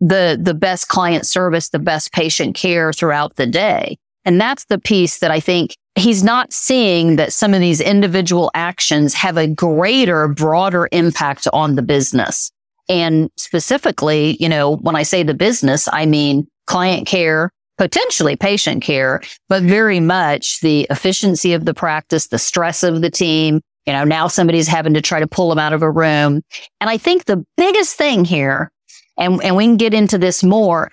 [0.00, 3.96] the, the best client service, the best patient care throughout the day.
[4.24, 8.50] And that's the piece that I think he's not seeing that some of these individual
[8.54, 12.50] actions have a greater, broader impact on the business.
[12.92, 18.82] And specifically, you know, when I say the business, I mean client care, potentially patient
[18.82, 23.62] care, but very much the efficiency of the practice, the stress of the team.
[23.86, 26.42] You know, now somebody's having to try to pull them out of a room.
[26.82, 28.70] And I think the biggest thing here,
[29.16, 30.92] and, and we can get into this more,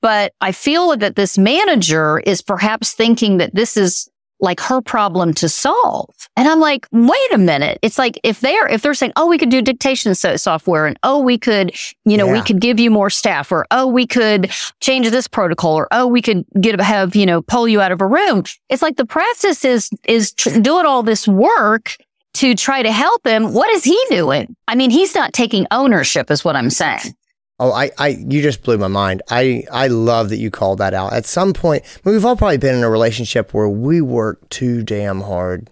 [0.00, 4.08] but I feel that this manager is perhaps thinking that this is
[4.40, 6.08] like her problem to solve.
[6.36, 7.78] And I'm like, wait a minute.
[7.82, 11.20] It's like if they're if they're saying, oh, we could do dictation software, and oh,
[11.20, 11.74] we could,
[12.04, 12.32] you know, yeah.
[12.32, 14.50] we could give you more staff, or oh, we could
[14.80, 18.00] change this protocol, or oh, we could get have you know pull you out of
[18.00, 18.44] a room.
[18.68, 21.96] It's like the practice is is tr- doing all this work
[22.34, 23.52] to try to help him.
[23.52, 24.54] What is he doing?
[24.68, 27.14] I mean, he's not taking ownership, is what I'm saying.
[27.60, 29.20] Oh, I, I, you just blew my mind.
[29.28, 31.12] I, I love that you called that out.
[31.12, 35.20] At some point, we've all probably been in a relationship where we work too damn
[35.20, 35.68] hard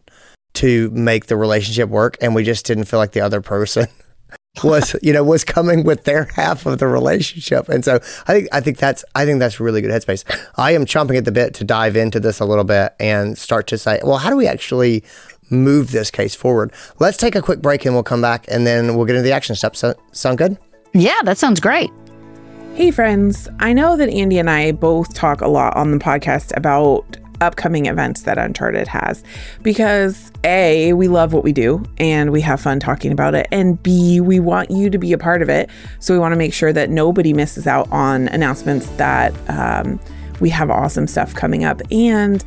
[0.55, 3.87] to make the relationship work, and we just didn't feel like the other person
[4.63, 7.71] was, you know, was coming with their half of the relationship.
[7.71, 7.95] And so
[8.27, 10.25] I think, I think that's, I think that's really good headspace.
[10.57, 13.67] I am chomping at the bit to dive into this a little bit and start
[13.69, 15.05] to say, well, how do we actually
[15.49, 16.71] move this case forward?
[16.99, 19.33] Let's take a quick break and we'll come back and then we'll get into the
[19.33, 19.79] action steps.
[19.79, 20.59] So, sound good?
[20.99, 21.93] Yeah, that sounds great.
[22.75, 23.49] Hey, friends.
[23.61, 27.87] I know that Andy and I both talk a lot on the podcast about upcoming
[27.87, 29.23] events that Uncharted has
[29.63, 33.81] because A, we love what we do and we have fun talking about it, and
[33.81, 35.71] B, we want you to be a part of it.
[36.01, 40.01] So we want to make sure that nobody misses out on announcements that um,
[40.41, 41.81] we have awesome stuff coming up.
[41.93, 42.45] And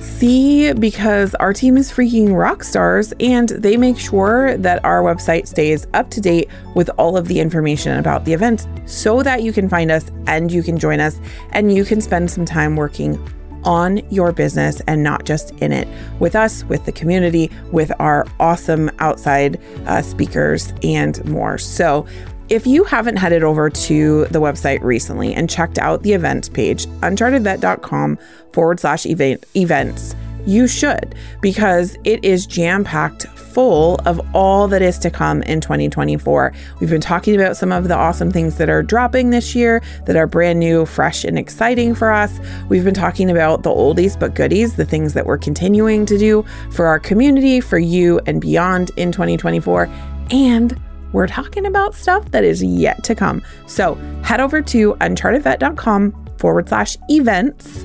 [0.00, 5.46] See, because our team is freaking rock stars and they make sure that our website
[5.46, 9.52] stays up to date with all of the information about the event so that you
[9.52, 13.22] can find us and you can join us and you can spend some time working
[13.64, 15.86] on your business and not just in it
[16.18, 21.58] with us, with the community, with our awesome outside uh, speakers, and more.
[21.58, 22.06] So,
[22.50, 26.86] if you haven't headed over to the website recently and checked out the events page,
[26.86, 28.18] unchartedvet.com
[28.52, 34.98] forward slash events, you should because it is jam packed full of all that is
[34.98, 36.52] to come in 2024.
[36.80, 40.16] We've been talking about some of the awesome things that are dropping this year that
[40.16, 42.38] are brand new, fresh, and exciting for us.
[42.68, 46.44] We've been talking about the oldies but goodies, the things that we're continuing to do
[46.70, 49.88] for our community, for you, and beyond in 2024.
[50.30, 50.80] And
[51.12, 53.42] we're talking about stuff that is yet to come.
[53.66, 57.84] So head over to unchartedvet.com forward slash events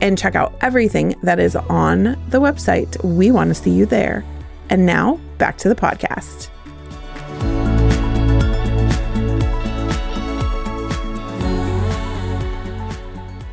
[0.00, 3.02] and check out everything that is on the website.
[3.04, 4.24] We want to see you there.
[4.70, 6.48] And now back to the podcast.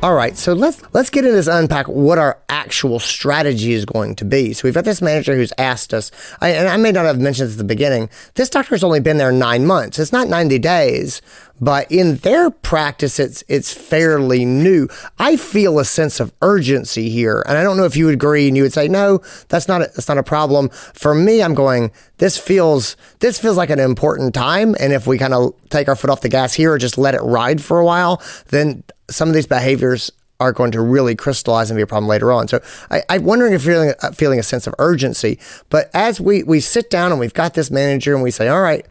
[0.02, 4.16] All right, so let's let's get into this unpack what our actual strategy is going
[4.16, 4.52] to be.
[4.52, 6.10] So we've got this manager who's asked us,
[6.40, 8.10] and I may not have mentioned this at the beginning.
[8.34, 10.00] This doctor's only been there nine months.
[10.00, 11.22] It's not ninety days,
[11.60, 14.88] but in their practice, it's it's fairly new.
[15.20, 18.48] I feel a sense of urgency here, and I don't know if you would agree.
[18.48, 20.68] And you would say, no, that's not a, that's not a problem.
[20.70, 21.92] For me, I'm going.
[22.18, 25.94] This feels this feels like an important time, and if we kind of take our
[25.94, 29.28] foot off the gas here or just let it ride for a while, then some
[29.28, 30.10] of these behaviors
[30.42, 32.48] are going to really crystallize and be a problem later on.
[32.48, 35.38] So I, am wondering if you're feeling, uh, feeling a sense of urgency.
[35.70, 38.60] But as we, we sit down and we've got this manager and we say, all
[38.60, 38.84] right,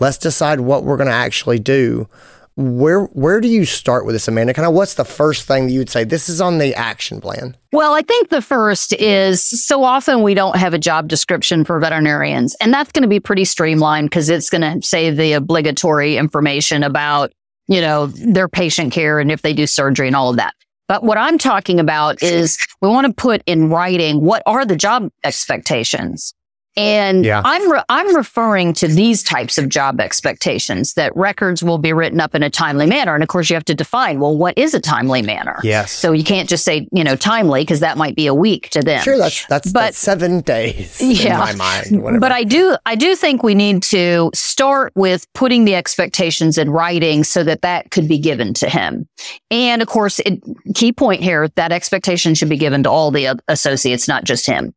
[0.00, 2.08] let's decide what we're going to actually do.
[2.56, 4.52] Where where do you start with this, Amanda?
[4.52, 6.02] Kind of what's the first thing that you would say?
[6.02, 7.56] This is on the action plan.
[7.72, 11.78] Well, I think the first is so often we don't have a job description for
[11.78, 16.16] veterinarians, and that's going to be pretty streamlined because it's going to say the obligatory
[16.16, 17.30] information about
[17.68, 20.54] you know, their patient care and if they do surgery and all of that.
[20.88, 24.74] But what I'm talking about is we want to put in writing what are the
[24.74, 26.34] job expectations?
[26.76, 27.42] And yeah.
[27.44, 32.20] I'm re- I'm referring to these types of job expectations that records will be written
[32.20, 33.14] up in a timely manner.
[33.14, 35.58] And of course, you have to define well, what is a timely manner?
[35.64, 35.90] Yes.
[35.90, 38.80] So you can't just say you know timely because that might be a week to
[38.80, 39.02] them.
[39.02, 42.02] Sure, that's that's, but, that's seven days yeah, in my mind.
[42.02, 42.20] Whatever.
[42.20, 46.70] But I do I do think we need to start with putting the expectations in
[46.70, 49.08] writing so that that could be given to him.
[49.50, 50.40] And of course, it,
[50.74, 54.74] key point here that expectation should be given to all the associates, not just him.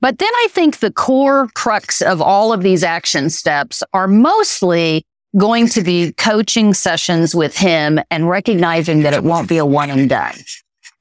[0.00, 5.04] But then I think the core crux of all of these action steps are mostly
[5.36, 9.90] going to be coaching sessions with him and recognizing that it won't be a one
[9.90, 10.34] and done.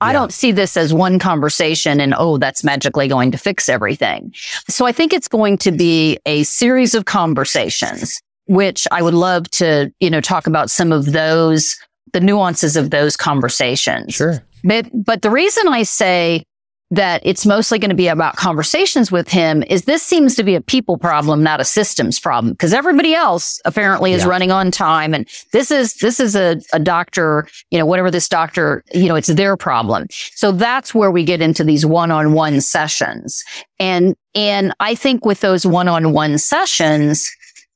[0.01, 4.33] I don't see this as one conversation and, oh, that's magically going to fix everything.
[4.69, 9.49] So I think it's going to be a series of conversations, which I would love
[9.51, 11.77] to, you know, talk about some of those,
[12.13, 14.13] the nuances of those conversations.
[14.13, 14.41] Sure.
[14.63, 16.43] But, but the reason I say
[16.91, 20.55] that it's mostly going to be about conversations with him is this seems to be
[20.55, 24.29] a people problem, not a systems problem, because everybody else apparently is yeah.
[24.29, 25.13] running on time.
[25.13, 29.15] And this is, this is a, a doctor, you know, whatever this doctor, you know,
[29.15, 30.07] it's their problem.
[30.09, 33.43] So that's where we get into these one-on-one sessions.
[33.79, 37.29] And, and I think with those one-on-one sessions,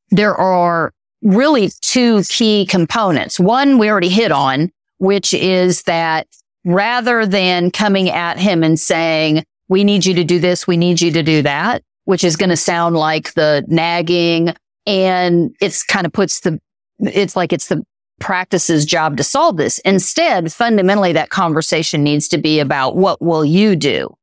[0.10, 3.40] there are really two key components.
[3.40, 6.28] One we already hit on, which is that
[6.66, 10.68] rather than coming at him and saying, we need you to do this.
[10.68, 14.54] We need you to do that, which is going to sound like the nagging.
[14.86, 16.60] And it's kind of puts the,
[17.00, 17.84] it's like it's the
[18.20, 19.80] practice's job to solve this.
[19.80, 24.16] Instead, fundamentally, that conversation needs to be about what will you do?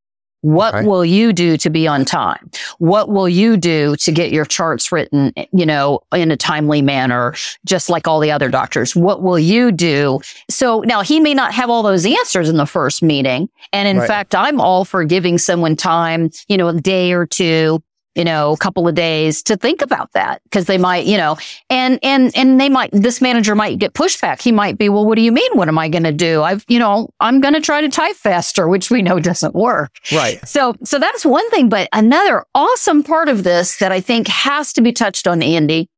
[0.43, 2.51] What will you do to be on time?
[2.79, 7.35] What will you do to get your charts written, you know, in a timely manner,
[7.67, 8.97] just like all the other doctors?
[8.97, 10.21] What will you do?
[10.49, 13.49] So now he may not have all those answers in the first meeting.
[13.73, 14.07] And in right.
[14.07, 17.83] fact, I'm all for giving someone time, you know, a day or two
[18.15, 21.37] you know, a couple of days to think about that because they might, you know,
[21.69, 24.43] and, and, and they might, this manager might get pushback.
[24.43, 25.51] He might be, well, what do you mean?
[25.55, 26.43] What am I going to do?
[26.43, 29.93] I've, you know, I'm going to try to type faster, which we know doesn't work.
[30.13, 30.47] Right.
[30.47, 31.69] So, so that's one thing.
[31.69, 35.89] But another awesome part of this that I think has to be touched on, Andy,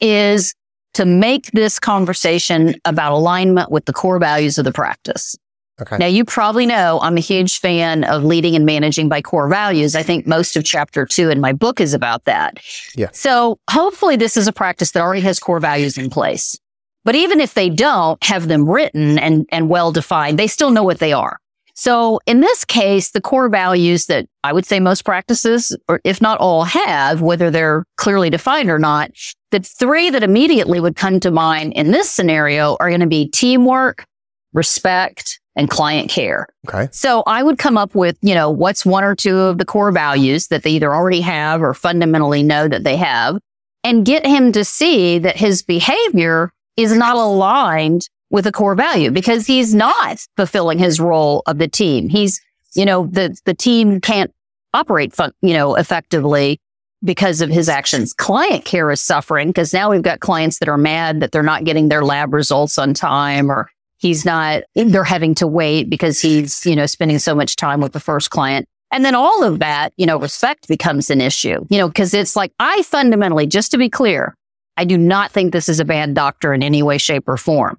[0.00, 0.54] is
[0.94, 5.36] to make this conversation about alignment with the core values of the practice.
[5.80, 5.96] Okay.
[5.98, 9.96] Now, you probably know I'm a huge fan of leading and managing by core values.
[9.96, 12.58] I think most of chapter two in my book is about that.
[12.94, 13.08] Yeah.
[13.12, 16.56] So hopefully this is a practice that already has core values in place.
[17.04, 20.84] But even if they don't have them written and, and well defined, they still know
[20.84, 21.38] what they are.
[21.74, 26.22] So in this case, the core values that I would say most practices, or if
[26.22, 29.10] not all have, whether they're clearly defined or not,
[29.50, 33.28] the three that immediately would come to mind in this scenario are going to be
[33.28, 34.06] teamwork,
[34.52, 36.48] respect, and client care.
[36.68, 36.88] Okay.
[36.92, 39.92] So I would come up with, you know, what's one or two of the core
[39.92, 43.38] values that they either already have or fundamentally know that they have
[43.84, 49.10] and get him to see that his behavior is not aligned with a core value
[49.10, 52.08] because he's not fulfilling his role of the team.
[52.08, 52.40] He's,
[52.74, 54.32] you know, the, the team can't
[54.72, 56.58] operate, fun, you know, effectively
[57.04, 58.12] because of his actions.
[58.14, 61.64] Client care is suffering because now we've got clients that are mad that they're not
[61.64, 63.70] getting their lab results on time or
[64.04, 67.94] he's not, they're having to wait because he's, you know, spending so much time with
[67.94, 68.68] the first client.
[68.92, 72.36] And then all of that, you know, respect becomes an issue, you know, because it's
[72.36, 74.36] like, I fundamentally, just to be clear,
[74.76, 77.78] I do not think this is a bad doctor in any way, shape or form.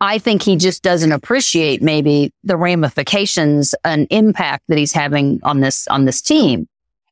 [0.00, 5.60] I think he just doesn't appreciate maybe the ramifications and impact that he's having on
[5.60, 6.66] this, on this team.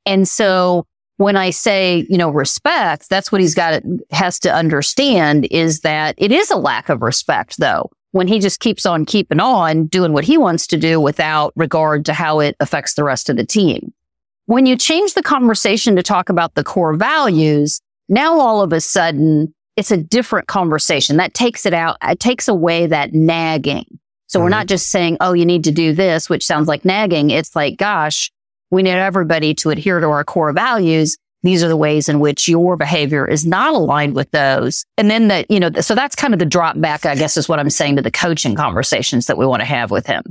[0.06, 0.86] And so
[1.18, 6.14] when I say, you know, respect, that's what he's got has to understand is that
[6.16, 7.90] it is a lack of respect though.
[8.16, 12.06] When he just keeps on keeping on doing what he wants to do without regard
[12.06, 13.92] to how it affects the rest of the team.
[14.46, 18.80] When you change the conversation to talk about the core values, now all of a
[18.80, 21.98] sudden it's a different conversation that takes it out.
[22.02, 23.84] It takes away that nagging.
[24.28, 24.44] So mm-hmm.
[24.44, 27.28] we're not just saying, Oh, you need to do this, which sounds like nagging.
[27.28, 28.32] It's like, gosh,
[28.70, 31.18] we need everybody to adhere to our core values.
[31.46, 34.84] These are the ways in which your behavior is not aligned with those.
[34.98, 37.48] And then that, you know, so that's kind of the drop back, I guess is
[37.48, 40.22] what I'm saying to the coaching conversations that we want to have with him.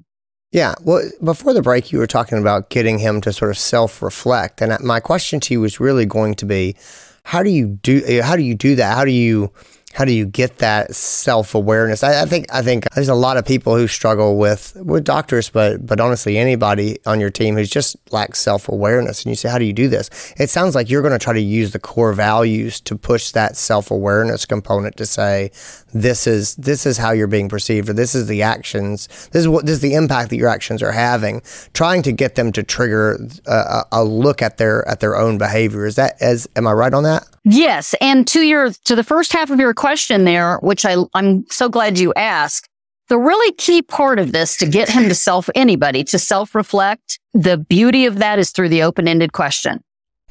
[0.52, 0.76] Yeah.
[0.82, 4.62] Well, before the break, you were talking about getting him to sort of self reflect.
[4.62, 6.76] And uh, my question to you was really going to be,
[7.24, 8.96] how do you do how do you do that?
[8.96, 9.52] How do you
[9.96, 12.04] how do you get that self awareness?
[12.04, 15.50] I, I, think I think there's a lot of people who struggle with with doctors,
[15.50, 19.24] but but honestly, anybody on your team who's just lacks self awareness.
[19.24, 20.10] And you say, how do you do this?
[20.38, 23.56] It sounds like you're going to try to use the core values to push that
[23.56, 25.52] self awareness component to say,
[25.96, 29.48] this is this is how you're being perceived, or this is the actions, this is
[29.48, 31.42] what this is the impact that your actions are having.
[31.74, 35.38] Trying to get them to trigger uh, a, a look at their at their own
[35.38, 35.86] behavior.
[35.86, 37.26] Is that as am I right on that?
[37.46, 41.46] Yes, and to your to the first half of your question there, which I I'm
[41.50, 42.68] so glad you asked.
[43.08, 47.20] The really key part of this to get him to self anybody to self reflect,
[47.34, 49.82] the beauty of that is through the open ended question.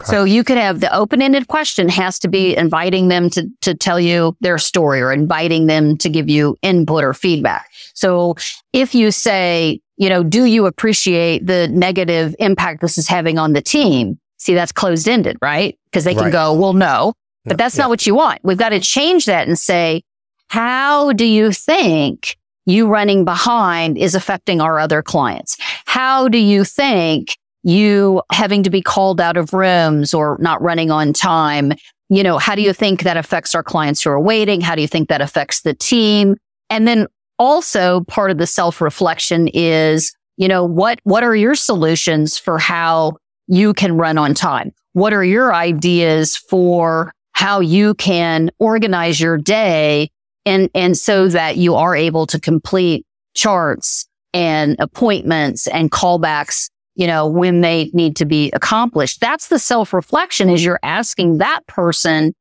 [0.00, 0.10] Okay.
[0.10, 3.74] So you could have the open ended question has to be inviting them to, to
[3.74, 7.70] tell you their story or inviting them to give you input or feedback.
[7.94, 8.34] So
[8.72, 13.52] if you say, you know, do you appreciate the negative impact this is having on
[13.52, 14.18] the team?
[14.38, 15.78] See, that's closed ended, right?
[15.84, 16.32] Because they can right.
[16.32, 17.82] go, well, no, but that's yeah.
[17.82, 18.40] not what you want.
[18.42, 20.02] We've got to change that and say,
[20.48, 25.56] how do you think you running behind is affecting our other clients?
[25.84, 30.90] How do you think you having to be called out of rooms or not running
[30.90, 31.72] on time?
[32.08, 34.60] You know, how do you think that affects our clients who are waiting?
[34.60, 36.36] How do you think that affects the team?
[36.70, 37.06] And then
[37.38, 42.58] also part of the self reflection is, you know, what, what are your solutions for
[42.58, 44.72] how you can run on time?
[44.92, 50.10] What are your ideas for how you can organize your day
[50.46, 57.06] and, and so that you are able to complete charts and appointments and callbacks, you
[57.06, 59.20] know, when they need to be accomplished.
[59.20, 62.34] That's the self reflection is you're asking that person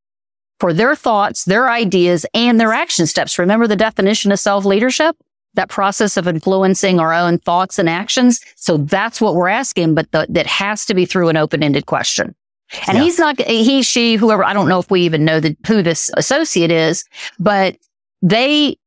[0.59, 3.39] for their thoughts, their ideas and their action steps.
[3.39, 5.15] Remember the definition of self leadership?
[5.55, 8.41] that process of influencing our own thoughts and actions.
[8.55, 12.35] So that's what we're asking, but the, that has to be through an open-ended question.
[12.87, 13.03] And yeah.
[13.03, 16.09] he's not, he, she, whoever, I don't know if we even know the, who this
[16.17, 17.05] associate is,
[17.37, 17.77] but
[18.21, 18.77] they,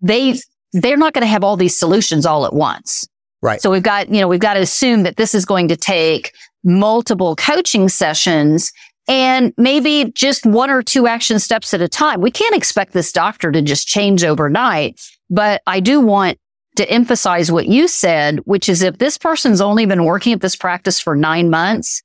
[0.00, 0.36] they,
[0.72, 3.06] they're not going to have all these solutions all at once.
[3.44, 3.60] Right.
[3.60, 6.32] So we've got, you know, we've got to assume that this is going to take
[6.64, 8.72] multiple coaching sessions
[9.06, 12.22] and maybe just one or two action steps at a time.
[12.22, 14.98] We can't expect this doctor to just change overnight.
[15.28, 16.38] But I do want
[16.76, 20.56] to emphasize what you said, which is if this person's only been working at this
[20.56, 22.02] practice for nine months,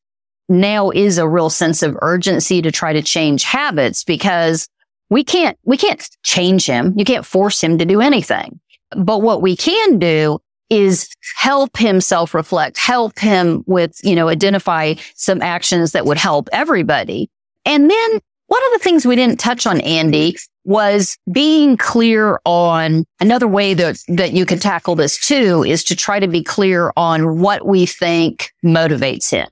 [0.50, 4.68] now is a real sense of urgency to try to change habits because
[5.10, 6.94] we can't, we can't change him.
[6.98, 8.60] You can't force him to do anything.
[8.92, 14.30] But what we can do is help him self reflect, help him with, you know,
[14.30, 17.30] identify some actions that would help everybody.
[17.66, 23.06] And then one of the things we didn't touch on, Andy, was being clear on
[23.20, 26.92] another way that, that you can tackle this too is to try to be clear
[26.98, 29.48] on what we think motivates him.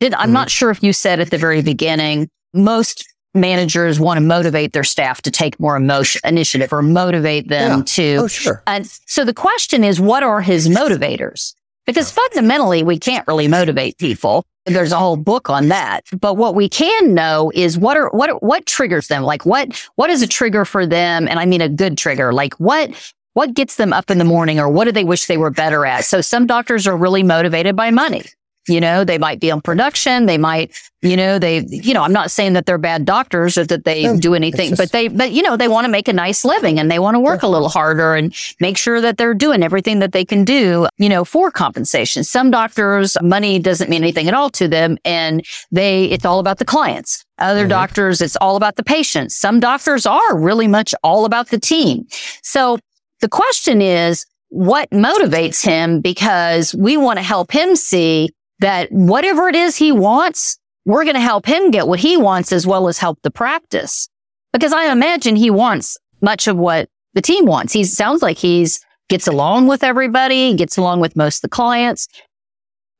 [0.00, 0.32] Did, I'm mm-hmm.
[0.34, 3.04] not sure if you said at the very beginning, most
[3.34, 7.84] managers want to motivate their staff to take more emotion initiative or motivate them yeah.
[7.84, 8.16] to.
[8.16, 8.62] Oh, sure.
[8.66, 11.54] And so the question is, what are his motivators?
[11.86, 14.46] Because fundamentally, we can't really motivate people.
[14.64, 16.04] There's a whole book on that.
[16.18, 19.22] But what we can know is what are, what, what triggers them?
[19.22, 21.28] Like what, what is a trigger for them?
[21.28, 22.32] And I mean a good trigger.
[22.32, 25.36] Like what, what gets them up in the morning or what do they wish they
[25.36, 26.04] were better at?
[26.06, 28.24] So some doctors are really motivated by money.
[28.66, 30.26] You know, they might be on production.
[30.26, 33.64] They might, you know, they, you know, I'm not saying that they're bad doctors or
[33.66, 36.08] that they no, do anything, just, but they, but you know, they want to make
[36.08, 37.48] a nice living and they want to work yeah.
[37.48, 41.10] a little harder and make sure that they're doing everything that they can do, you
[41.10, 42.24] know, for compensation.
[42.24, 46.58] Some doctors, money doesn't mean anything at all to them and they, it's all about
[46.58, 47.24] the clients.
[47.38, 47.68] Other mm-hmm.
[47.70, 49.36] doctors, it's all about the patients.
[49.36, 52.06] Some doctors are really much all about the team.
[52.42, 52.78] So
[53.20, 56.00] the question is, what motivates him?
[56.00, 58.30] Because we want to help him see
[58.64, 62.50] that whatever it is he wants, we're going to help him get what he wants
[62.50, 64.08] as well as help the practice.
[64.54, 67.74] Because I imagine he wants much of what the team wants.
[67.74, 72.08] He sounds like he's gets along with everybody, gets along with most of the clients.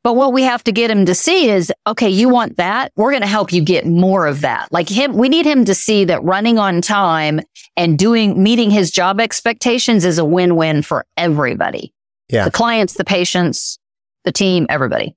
[0.03, 2.93] But what we have to get him to see is, okay, you want that?
[2.95, 4.71] We're going to help you get more of that.
[4.71, 7.41] Like him, we need him to see that running on time
[7.75, 11.95] and doing, meeting his job expectations is a win-win for everybody.
[12.29, 12.45] Yeah.
[12.45, 13.79] The clients, the patients,
[14.25, 15.17] the team, everybody.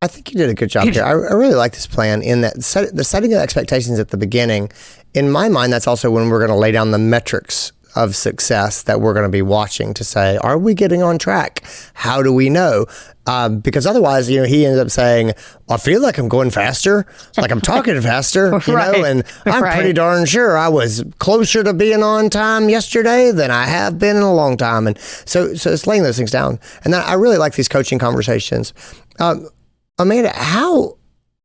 [0.00, 1.02] I think you did a good job here.
[1.02, 4.16] I, I really like this plan in that set, the setting of expectations at the
[4.16, 4.70] beginning.
[5.12, 8.84] In my mind, that's also when we're going to lay down the metrics of success
[8.84, 11.64] that we're going to be watching to say, are we getting on track?
[11.94, 12.86] How do we know?
[13.26, 15.32] Um, because otherwise, you know, he ends up saying,
[15.68, 17.04] I feel like I'm going faster,
[17.36, 18.96] like I'm talking faster, you right.
[18.96, 19.74] know, and I'm right.
[19.74, 24.16] pretty darn sure I was closer to being on time yesterday than I have been
[24.16, 24.86] in a long time.
[24.86, 26.60] And so, so it's laying those things down.
[26.84, 28.72] And I really like these coaching conversations.
[29.18, 29.48] Um,
[29.98, 30.98] Amanda, how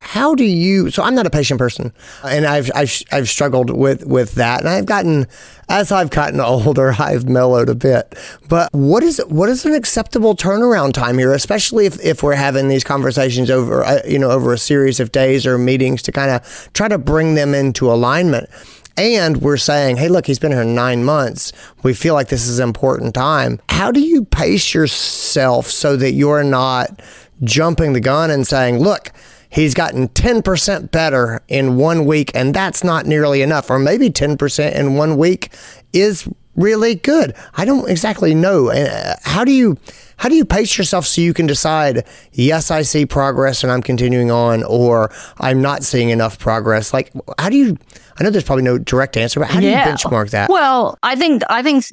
[0.04, 1.94] how do you so i'm not a patient person
[2.26, 5.28] and i've i've, I've struggled with with that and i've gotten
[5.70, 8.14] as i've gotten older i've mellowed a bit
[8.50, 12.68] but what is what is an acceptable turnaround time here especially if, if we're having
[12.68, 16.32] these conversations over uh, you know over a series of days or meetings to kind
[16.32, 18.50] of try to bring them into alignment
[18.96, 21.52] and we're saying, hey, look, he's been here nine months.
[21.82, 23.60] We feel like this is an important time.
[23.70, 27.02] How do you pace yourself so that you're not
[27.44, 29.12] jumping the gun and saying, look,
[29.50, 33.70] he's gotten 10% better in one week, and that's not nearly enough.
[33.70, 35.50] Or maybe 10% in one week
[35.92, 37.36] is really good.
[37.56, 38.70] I don't exactly know.
[38.70, 39.78] Uh, how do you
[40.18, 43.82] how do you pace yourself so you can decide, yes, I see progress and I'm
[43.82, 46.94] continuing on, or I'm not seeing enough progress?
[46.94, 47.78] Like, how do you?
[48.20, 49.88] I know there's probably no direct answer, but how do yeah.
[49.88, 50.50] you benchmark that?
[50.50, 51.86] Well, I think I think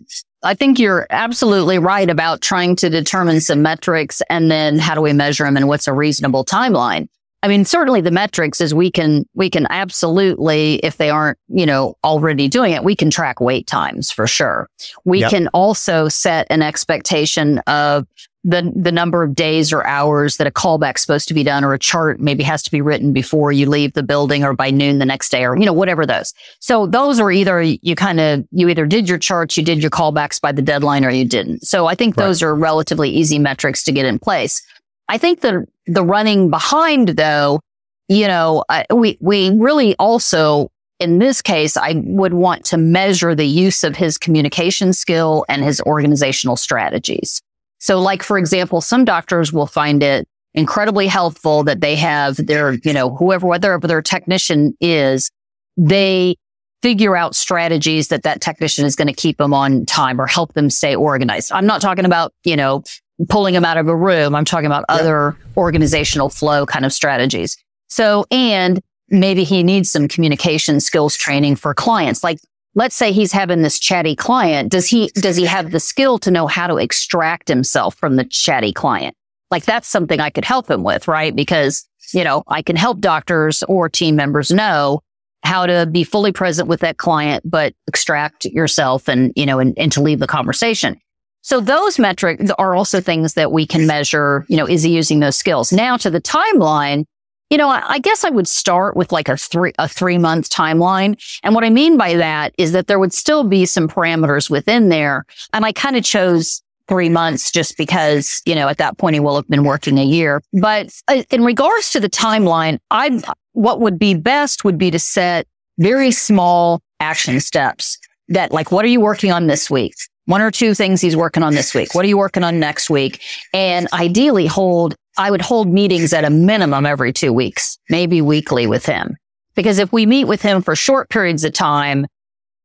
[0.43, 5.03] I think you're absolutely right about trying to determine some metrics and then how do
[5.03, 7.09] we measure them and what's a reasonable timeline.
[7.43, 11.65] I mean, certainly the metrics is we can, we can absolutely, if they aren't, you
[11.65, 14.69] know, already doing it, we can track wait times for sure.
[15.05, 15.31] We yep.
[15.31, 18.07] can also set an expectation of
[18.43, 21.75] the the number of days or hours that a callback's supposed to be done or
[21.75, 24.99] a chart maybe has to be written before you leave the building or by noon
[24.99, 28.45] the next day or you know whatever those so those are either you kind of
[28.51, 31.63] you either did your charts you did your callbacks by the deadline or you didn't
[31.67, 32.25] so i think right.
[32.25, 34.63] those are relatively easy metrics to get in place
[35.09, 37.61] i think the the running behind though
[38.09, 43.47] you know we we really also in this case, I would want to measure the
[43.47, 47.41] use of his communication skill and his organizational strategies.
[47.81, 52.75] So like, for example, some doctors will find it incredibly helpful that they have their,
[52.85, 55.31] you know, whoever, whatever their technician is,
[55.77, 56.37] they
[56.83, 60.55] figure out strategies that that technician is going to keep them on time or help
[60.55, 61.53] them stay organized.
[61.53, 62.83] I'm not talking about, you know,
[63.29, 64.35] pulling them out of a room.
[64.35, 67.57] I'm talking about other organizational flow kind of strategies.
[67.89, 72.25] So, and maybe he needs some communication skills training for clients.
[72.25, 72.39] Like
[72.75, 74.71] let's say he's having this chatty client.
[74.71, 78.25] Does he, does he have the skill to know how to extract himself from the
[78.25, 79.17] chatty client?
[79.51, 81.35] Like that's something I could help him with, right?
[81.35, 85.01] Because, you know, I can help doctors or team members know
[85.43, 89.77] how to be fully present with that client, but extract yourself and, you know, and,
[89.77, 90.97] and to leave the conversation.
[91.43, 95.21] So those metrics are also things that we can measure, you know, is he using
[95.21, 95.73] those skills?
[95.73, 97.05] Now to the timeline,
[97.51, 100.49] you know, I, I guess I would start with like a three, a three month
[100.49, 101.21] timeline.
[101.43, 104.89] And what I mean by that is that there would still be some parameters within
[104.89, 105.27] there.
[105.53, 109.21] And I kind of chose three months just because, you know, at that point he
[109.21, 110.43] will have been working a year.
[110.53, 113.23] But uh, in regards to the timeline, I,
[113.53, 115.47] what would be best would be to set
[115.79, 117.99] very small action steps
[118.29, 119.95] that like, what are you working on this week?
[120.27, 121.95] One or two things he's working on this week.
[121.95, 123.21] What are you working on next week?
[123.53, 128.67] And ideally hold, I would hold meetings at a minimum every two weeks, maybe weekly
[128.67, 129.19] with him.
[129.55, 132.07] Because if we meet with him for short periods of time,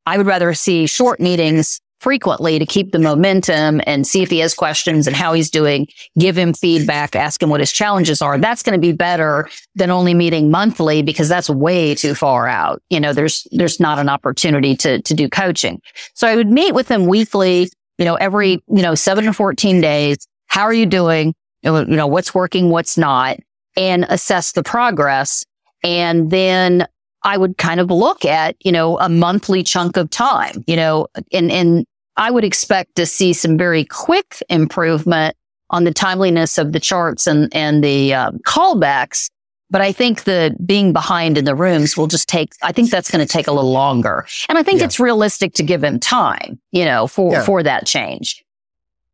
[0.05, 4.39] I would rather see short meetings frequently to keep the momentum and see if he
[4.39, 5.85] has questions and how he's doing,
[6.17, 8.37] give him feedback, ask him what his challenges are.
[8.37, 12.81] That's going to be better than only meeting monthly because that's way too far out.
[12.89, 15.81] You know, there's, there's not an opportunity to, to do coaching.
[16.13, 19.81] So I would meet with him weekly, you know, every, you know, seven to 14
[19.81, 20.25] days.
[20.47, 21.35] How are you doing?
[21.65, 23.37] You know, what's working, what's not
[23.75, 25.45] and assess the progress.
[25.83, 26.87] And then
[27.23, 31.07] I would kind of look at, you know, a monthly chunk of time, you know,
[31.33, 31.85] and, and
[32.17, 35.35] I would expect to see some very quick improvement
[35.71, 39.29] on the timeliness of the charts and, and the uh, callbacks.
[39.71, 43.09] But I think the being behind in the rooms will just take, I think that's
[43.09, 44.27] going to take a little longer.
[44.47, 44.85] And I think yeah.
[44.85, 47.43] it's realistic to give him time, you know, for, yeah.
[47.43, 48.44] for that change.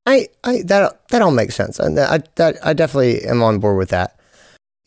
[0.05, 1.79] I, I, that, that all makes sense.
[1.79, 4.17] And I, that, I definitely am on board with that.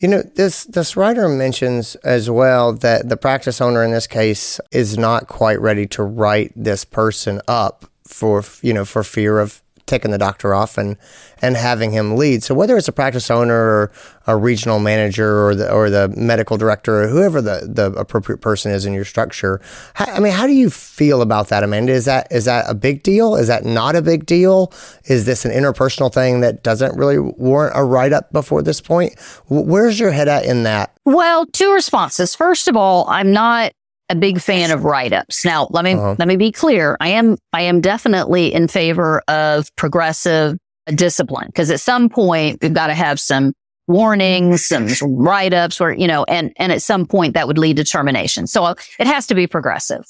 [0.01, 4.59] You know, this this writer mentions as well that the practice owner in this case
[4.71, 9.61] is not quite ready to write this person up for you know for fear of
[9.85, 10.97] taking the doctor off and
[11.41, 12.43] and having him lead.
[12.43, 13.91] So whether it's a practice owner or
[14.27, 18.71] a regional manager or the or the medical director or whoever the, the appropriate person
[18.71, 19.61] is in your structure,
[19.93, 21.93] how, I mean, how do you feel about that, Amanda?
[21.93, 23.35] Is that is that a big deal?
[23.35, 24.73] Is that not a big deal?
[25.05, 29.19] Is this an interpersonal thing that doesn't really warrant a write up before this point?
[29.47, 30.97] Where's your head at in that?
[31.05, 32.35] Well, two responses.
[32.35, 33.73] First of all, I'm not
[34.09, 35.45] a big fan of write-ups.
[35.45, 36.15] Now, let me uh-huh.
[36.19, 36.97] let me be clear.
[36.99, 42.73] I am I am definitely in favor of progressive discipline because at some point we've
[42.73, 43.53] got to have some
[43.87, 47.83] warnings, some write-ups, or you know, and and at some point that would lead to
[47.83, 48.47] termination.
[48.47, 50.05] So it has to be progressive.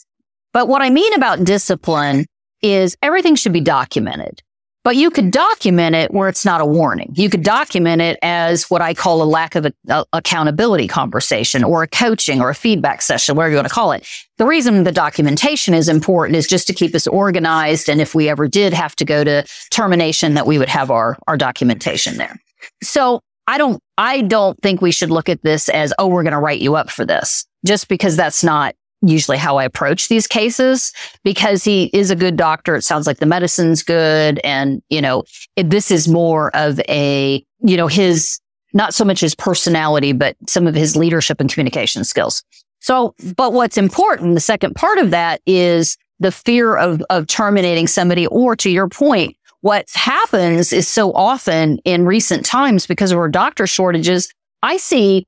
[0.54, 2.26] But what I mean about discipline
[2.62, 4.42] is everything should be documented.
[4.86, 7.12] But you could document it where it's not a warning.
[7.16, 11.64] You could document it as what I call a lack of a, a accountability conversation
[11.64, 14.08] or a coaching or a feedback session, whatever you want to call it.
[14.38, 17.90] The reason the documentation is important is just to keep us organized.
[17.90, 21.18] And if we ever did have to go to termination, that we would have our,
[21.26, 22.40] our documentation there.
[22.84, 26.34] So I don't, I don't think we should look at this as, oh, we're going
[26.34, 28.76] to write you up for this just because that's not
[29.06, 30.92] usually how I approach these cases
[31.24, 32.76] because he is a good doctor.
[32.76, 34.40] It sounds like the medicine's good.
[34.44, 35.24] And, you know,
[35.56, 38.40] it, this is more of a, you know, his,
[38.74, 42.44] not so much his personality, but some of his leadership and communication skills.
[42.80, 47.88] So, but what's important, the second part of that is the fear of, of terminating
[47.88, 53.18] somebody or to your point, what happens is so often in recent times because of
[53.18, 54.32] our doctor shortages,
[54.62, 55.26] I see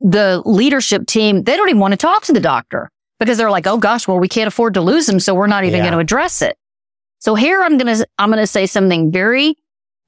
[0.00, 3.66] the leadership team, they don't even want to talk to the doctor because they're like,
[3.66, 5.20] oh gosh, well, we can't afford to lose them.
[5.20, 5.84] So we're not even yeah.
[5.84, 6.56] going to address it.
[7.18, 9.56] So here I'm going to, I'm going to say something very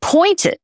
[0.00, 0.58] pointed,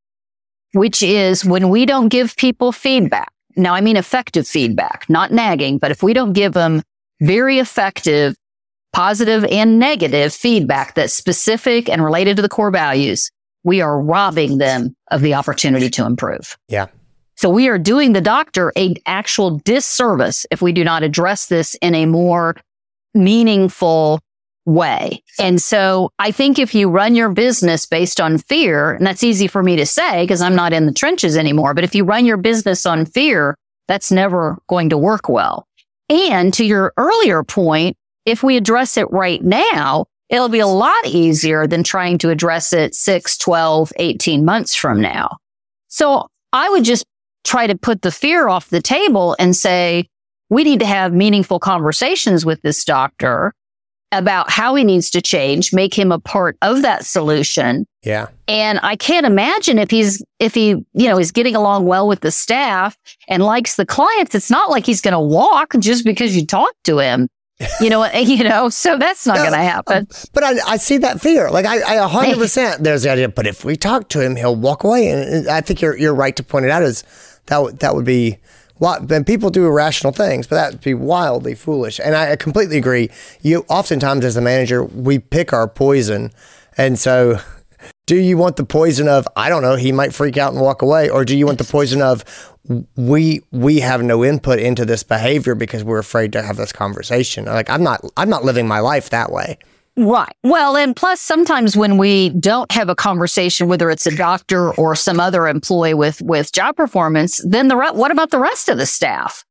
[0.72, 3.32] which is when we don't give people feedback.
[3.56, 6.82] Now, I mean effective feedback, not nagging, but if we don't give them
[7.20, 8.34] very effective,
[8.92, 13.30] positive and negative feedback that's specific and related to the core values,
[13.62, 16.56] we are robbing them of the opportunity to improve.
[16.68, 16.86] Yeah.
[17.36, 21.74] So we are doing the doctor a actual disservice if we do not address this
[21.76, 22.56] in a more
[23.14, 24.20] meaningful
[24.66, 25.22] way.
[25.38, 29.46] And so I think if you run your business based on fear, and that's easy
[29.46, 32.24] for me to say because I'm not in the trenches anymore, but if you run
[32.24, 33.56] your business on fear,
[33.88, 35.66] that's never going to work well.
[36.08, 41.06] And to your earlier point, if we address it right now, it'll be a lot
[41.06, 45.36] easier than trying to address it 6, 12, 18 months from now.
[45.88, 47.04] So I would just
[47.44, 50.08] try to put the fear off the table and say,
[50.50, 53.54] we need to have meaningful conversations with this doctor
[54.12, 57.86] about how he needs to change, make him a part of that solution.
[58.04, 58.28] Yeah.
[58.46, 62.20] And I can't imagine if he's, if he, you know, is getting along well with
[62.20, 62.96] the staff
[63.28, 66.72] and likes the clients, it's not like he's going to walk just because you talk
[66.84, 67.28] to him.
[67.80, 70.08] you know, eh, you know, so that's not no, going to happen.
[70.32, 71.50] But I, I see that fear.
[71.50, 74.82] Like I, I 100%, there's the idea, but if we talk to him, he'll walk
[74.82, 75.08] away.
[75.08, 77.04] And I think you're, you're right to point it out is
[77.46, 78.38] that would that would be
[78.80, 82.00] and people do irrational things, but that would be wildly foolish.
[82.02, 83.10] And I completely agree.
[83.40, 86.32] You oftentimes, as a manager, we pick our poison,
[86.76, 87.38] and so.
[88.06, 90.82] Do you want the poison of I don't know he might freak out and walk
[90.82, 92.22] away, or do you want the poison of
[92.96, 97.46] we we have no input into this behavior because we're afraid to have this conversation?
[97.46, 99.58] Like I'm not I'm not living my life that way.
[99.96, 100.34] Right.
[100.42, 104.96] Well, and plus sometimes when we don't have a conversation, whether it's a doctor or
[104.96, 108.76] some other employee with, with job performance, then the, re- what about the rest of
[108.76, 109.44] the staff?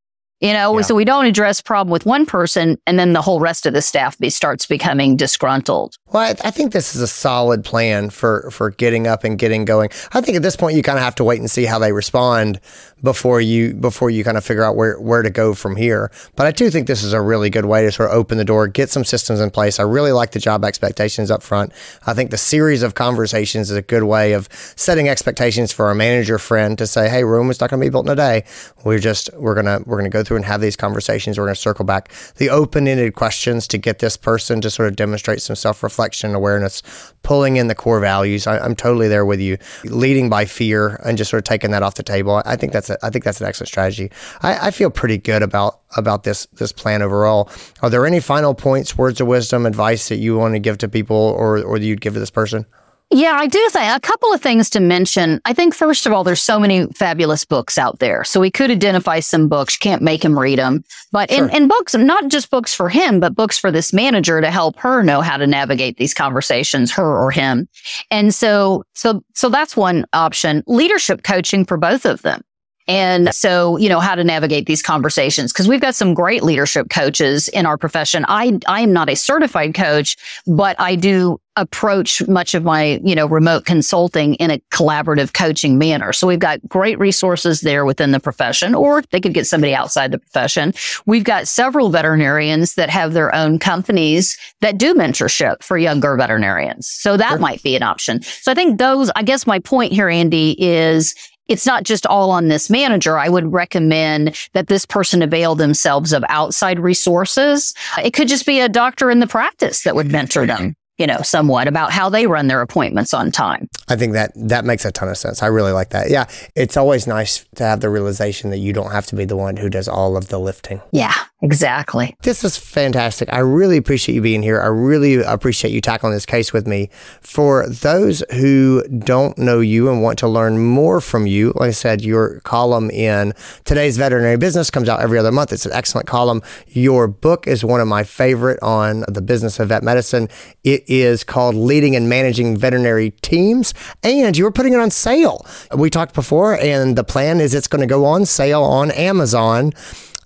[0.44, 0.82] You know, yeah.
[0.82, 3.82] so we don't address problem with one person and then the whole rest of the
[3.82, 5.98] staff be, starts becoming disgruntled.
[6.12, 9.64] Well, I, I, think this is a solid plan for for getting up and getting
[9.64, 9.90] going.
[10.12, 11.94] I think at this point you kind of have to wait and see how they
[11.94, 12.60] respond
[13.02, 16.12] before you before you kind of figure out where where to go from here.
[16.36, 18.46] But I do think this is a really good way to sort of open the
[18.46, 19.80] door, get some systems in place.
[19.80, 21.72] I really like the job expectations up front.
[22.06, 25.96] I think the series of conversations is a good way of setting expectations for our
[25.96, 28.44] manager friend to say, "Hey, Rome is not going to be built in a day.
[28.84, 31.38] We're just we're gonna we're gonna go through and have these conversations.
[31.38, 34.96] We're gonna circle back the open ended questions to get this person to sort of
[34.96, 36.82] demonstrate some self reflection." and awareness,
[37.22, 38.48] pulling in the core values.
[38.48, 39.58] I, am totally there with you.
[39.86, 42.42] Leading by fear and just sort of taking that off the table.
[42.46, 44.12] I think that's a, I think that's an excellent strategy.
[44.42, 47.50] I, I feel pretty good about about this this plan overall.
[47.82, 50.90] Are there any final points, words of wisdom, advice that you want to give to
[50.90, 52.66] people, or or that you'd give to this person?
[53.14, 55.40] Yeah, I do think a couple of things to mention.
[55.46, 58.24] I think first of all, there's so many fabulous books out there.
[58.24, 59.78] So we could identify some books.
[59.78, 61.48] Can't make him read them, but sure.
[61.48, 64.80] in, in books, not just books for him, but books for this manager to help
[64.80, 67.68] her know how to navigate these conversations, her or him.
[68.10, 70.64] And so, so, so that's one option.
[70.66, 72.42] Leadership coaching for both of them.
[72.88, 76.90] And so, you know, how to navigate these conversations because we've got some great leadership
[76.90, 78.26] coaches in our profession.
[78.28, 83.14] I, I am not a certified coach, but I do approach much of my, you
[83.14, 86.12] know, remote consulting in a collaborative coaching manner.
[86.12, 90.12] So we've got great resources there within the profession, or they could get somebody outside
[90.12, 90.74] the profession.
[91.06, 96.90] We've got several veterinarians that have their own companies that do mentorship for younger veterinarians.
[96.90, 97.40] So that sure.
[97.40, 98.24] might be an option.
[98.24, 101.14] So I think those, I guess my point here, Andy, is
[101.48, 103.18] it's not just all on this manager.
[103.18, 107.74] I would recommend that this person avail themselves of outside resources.
[108.04, 111.22] It could just be a doctor in the practice that would mentor them you know,
[111.22, 113.68] somewhat about how they run their appointments on time.
[113.88, 115.42] I think that that makes a ton of sense.
[115.42, 116.10] I really like that.
[116.10, 119.36] Yeah, it's always nice to have the realization that you don't have to be the
[119.36, 120.82] one who does all of the lifting.
[120.92, 122.16] Yeah, exactly.
[122.24, 123.32] This is fantastic.
[123.32, 124.60] I really appreciate you being here.
[124.60, 126.90] I really appreciate you tackling this case with me.
[127.22, 131.72] For those who don't know you and want to learn more from you, like I
[131.72, 133.34] said, your column in
[133.66, 135.52] today's veterinary business comes out every other month.
[135.54, 136.42] It's an excellent column.
[136.70, 140.30] Your book is one of my favorite on the business of vet medicine.
[140.64, 145.46] It is called Leading and Managing Veterinary Teams, and you were putting it on sale.
[145.76, 149.74] We talked before, and the plan is it's going to go on sale on Amazon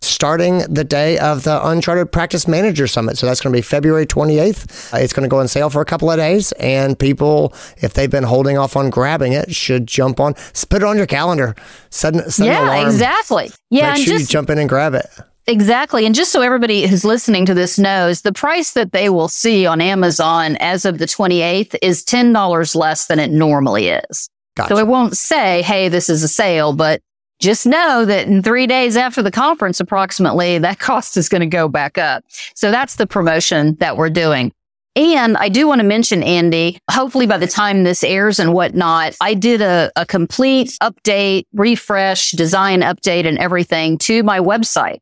[0.08, 3.18] starting the day of the Uncharted Practice Manager Summit.
[3.18, 4.94] So that's going to be February 28th.
[4.94, 7.94] Uh, it's going to go on sale for a couple of days, and people, if
[7.94, 10.34] they've been holding off on grabbing it, should jump on.
[10.70, 11.56] Put it on your calendar.
[11.90, 13.52] Set, set yeah, exactly.
[13.70, 15.06] Yeah, make sure just, you jump in and grab it.
[15.48, 16.06] Exactly.
[16.06, 19.66] And just so everybody who's listening to this knows, the price that they will see
[19.66, 24.30] on Amazon as of the 28th is $10 less than it normally is.
[24.58, 24.76] Gotcha.
[24.76, 27.02] So it won't say, hey, this is a sale, but
[27.40, 31.48] just know that in three days after the conference, approximately, that cost is going to
[31.48, 32.24] go back up.
[32.56, 34.52] So that's the promotion that we're doing.
[34.96, 39.16] And I do want to mention, Andy, hopefully by the time this airs and whatnot,
[39.22, 44.98] I did a, a complete update, refresh, design update and everything to my website.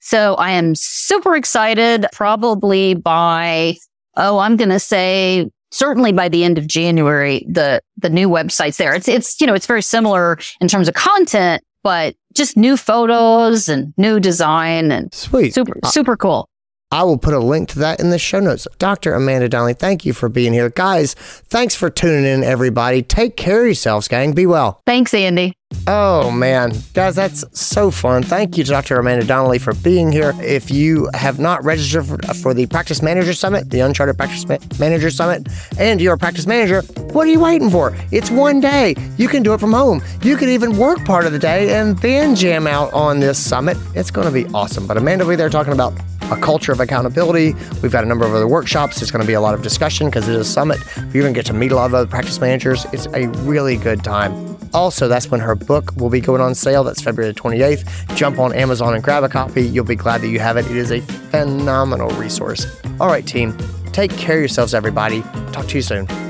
[0.00, 3.76] So I am super excited probably by,
[4.16, 8.76] oh, I'm going to say certainly by the end of January, the, the new website's
[8.76, 8.94] there.
[8.94, 13.66] It's, it's, you know, it's very similar in terms of content, but just new photos
[13.66, 16.46] and new design and sweet, super, super cool.
[16.92, 18.68] I will put a link to that in the show notes.
[18.78, 19.14] Dr.
[19.14, 20.68] Amanda Donnelly, thank you for being here.
[20.68, 23.02] Guys, thanks for tuning in, everybody.
[23.02, 24.32] Take care of yourselves, gang.
[24.34, 24.82] Be well.
[24.86, 25.54] Thanks, Andy.
[25.90, 28.22] Oh man, guys, that's so fun.
[28.22, 28.98] Thank you, Dr.
[28.98, 30.34] Amanda Donnelly, for being here.
[30.38, 34.46] If you have not registered for, uh, for the Practice Manager Summit, the Uncharted Practice
[34.46, 36.82] Ma- Manager Summit, and you're a practice manager,
[37.14, 37.96] what are you waiting for?
[38.12, 38.96] It's one day.
[39.16, 40.02] You can do it from home.
[40.20, 43.78] You can even work part of the day and then jam out on this summit.
[43.94, 44.86] It's going to be awesome.
[44.86, 45.94] But Amanda will be there talking about
[46.30, 47.54] a culture of accountability.
[47.82, 49.00] We've got a number of other workshops.
[49.00, 50.80] There's going to be a lot of discussion because it is a summit.
[51.14, 52.84] We even get to meet a lot of other practice managers.
[52.92, 54.47] It's a really good time.
[54.74, 56.84] Also, that's when her book will be going on sale.
[56.84, 58.16] That's February 28th.
[58.16, 59.62] Jump on Amazon and grab a copy.
[59.62, 60.66] You'll be glad that you have it.
[60.66, 62.66] It is a phenomenal resource.
[63.00, 63.56] All right, team,
[63.92, 65.22] take care of yourselves, everybody.
[65.52, 66.27] Talk to you soon.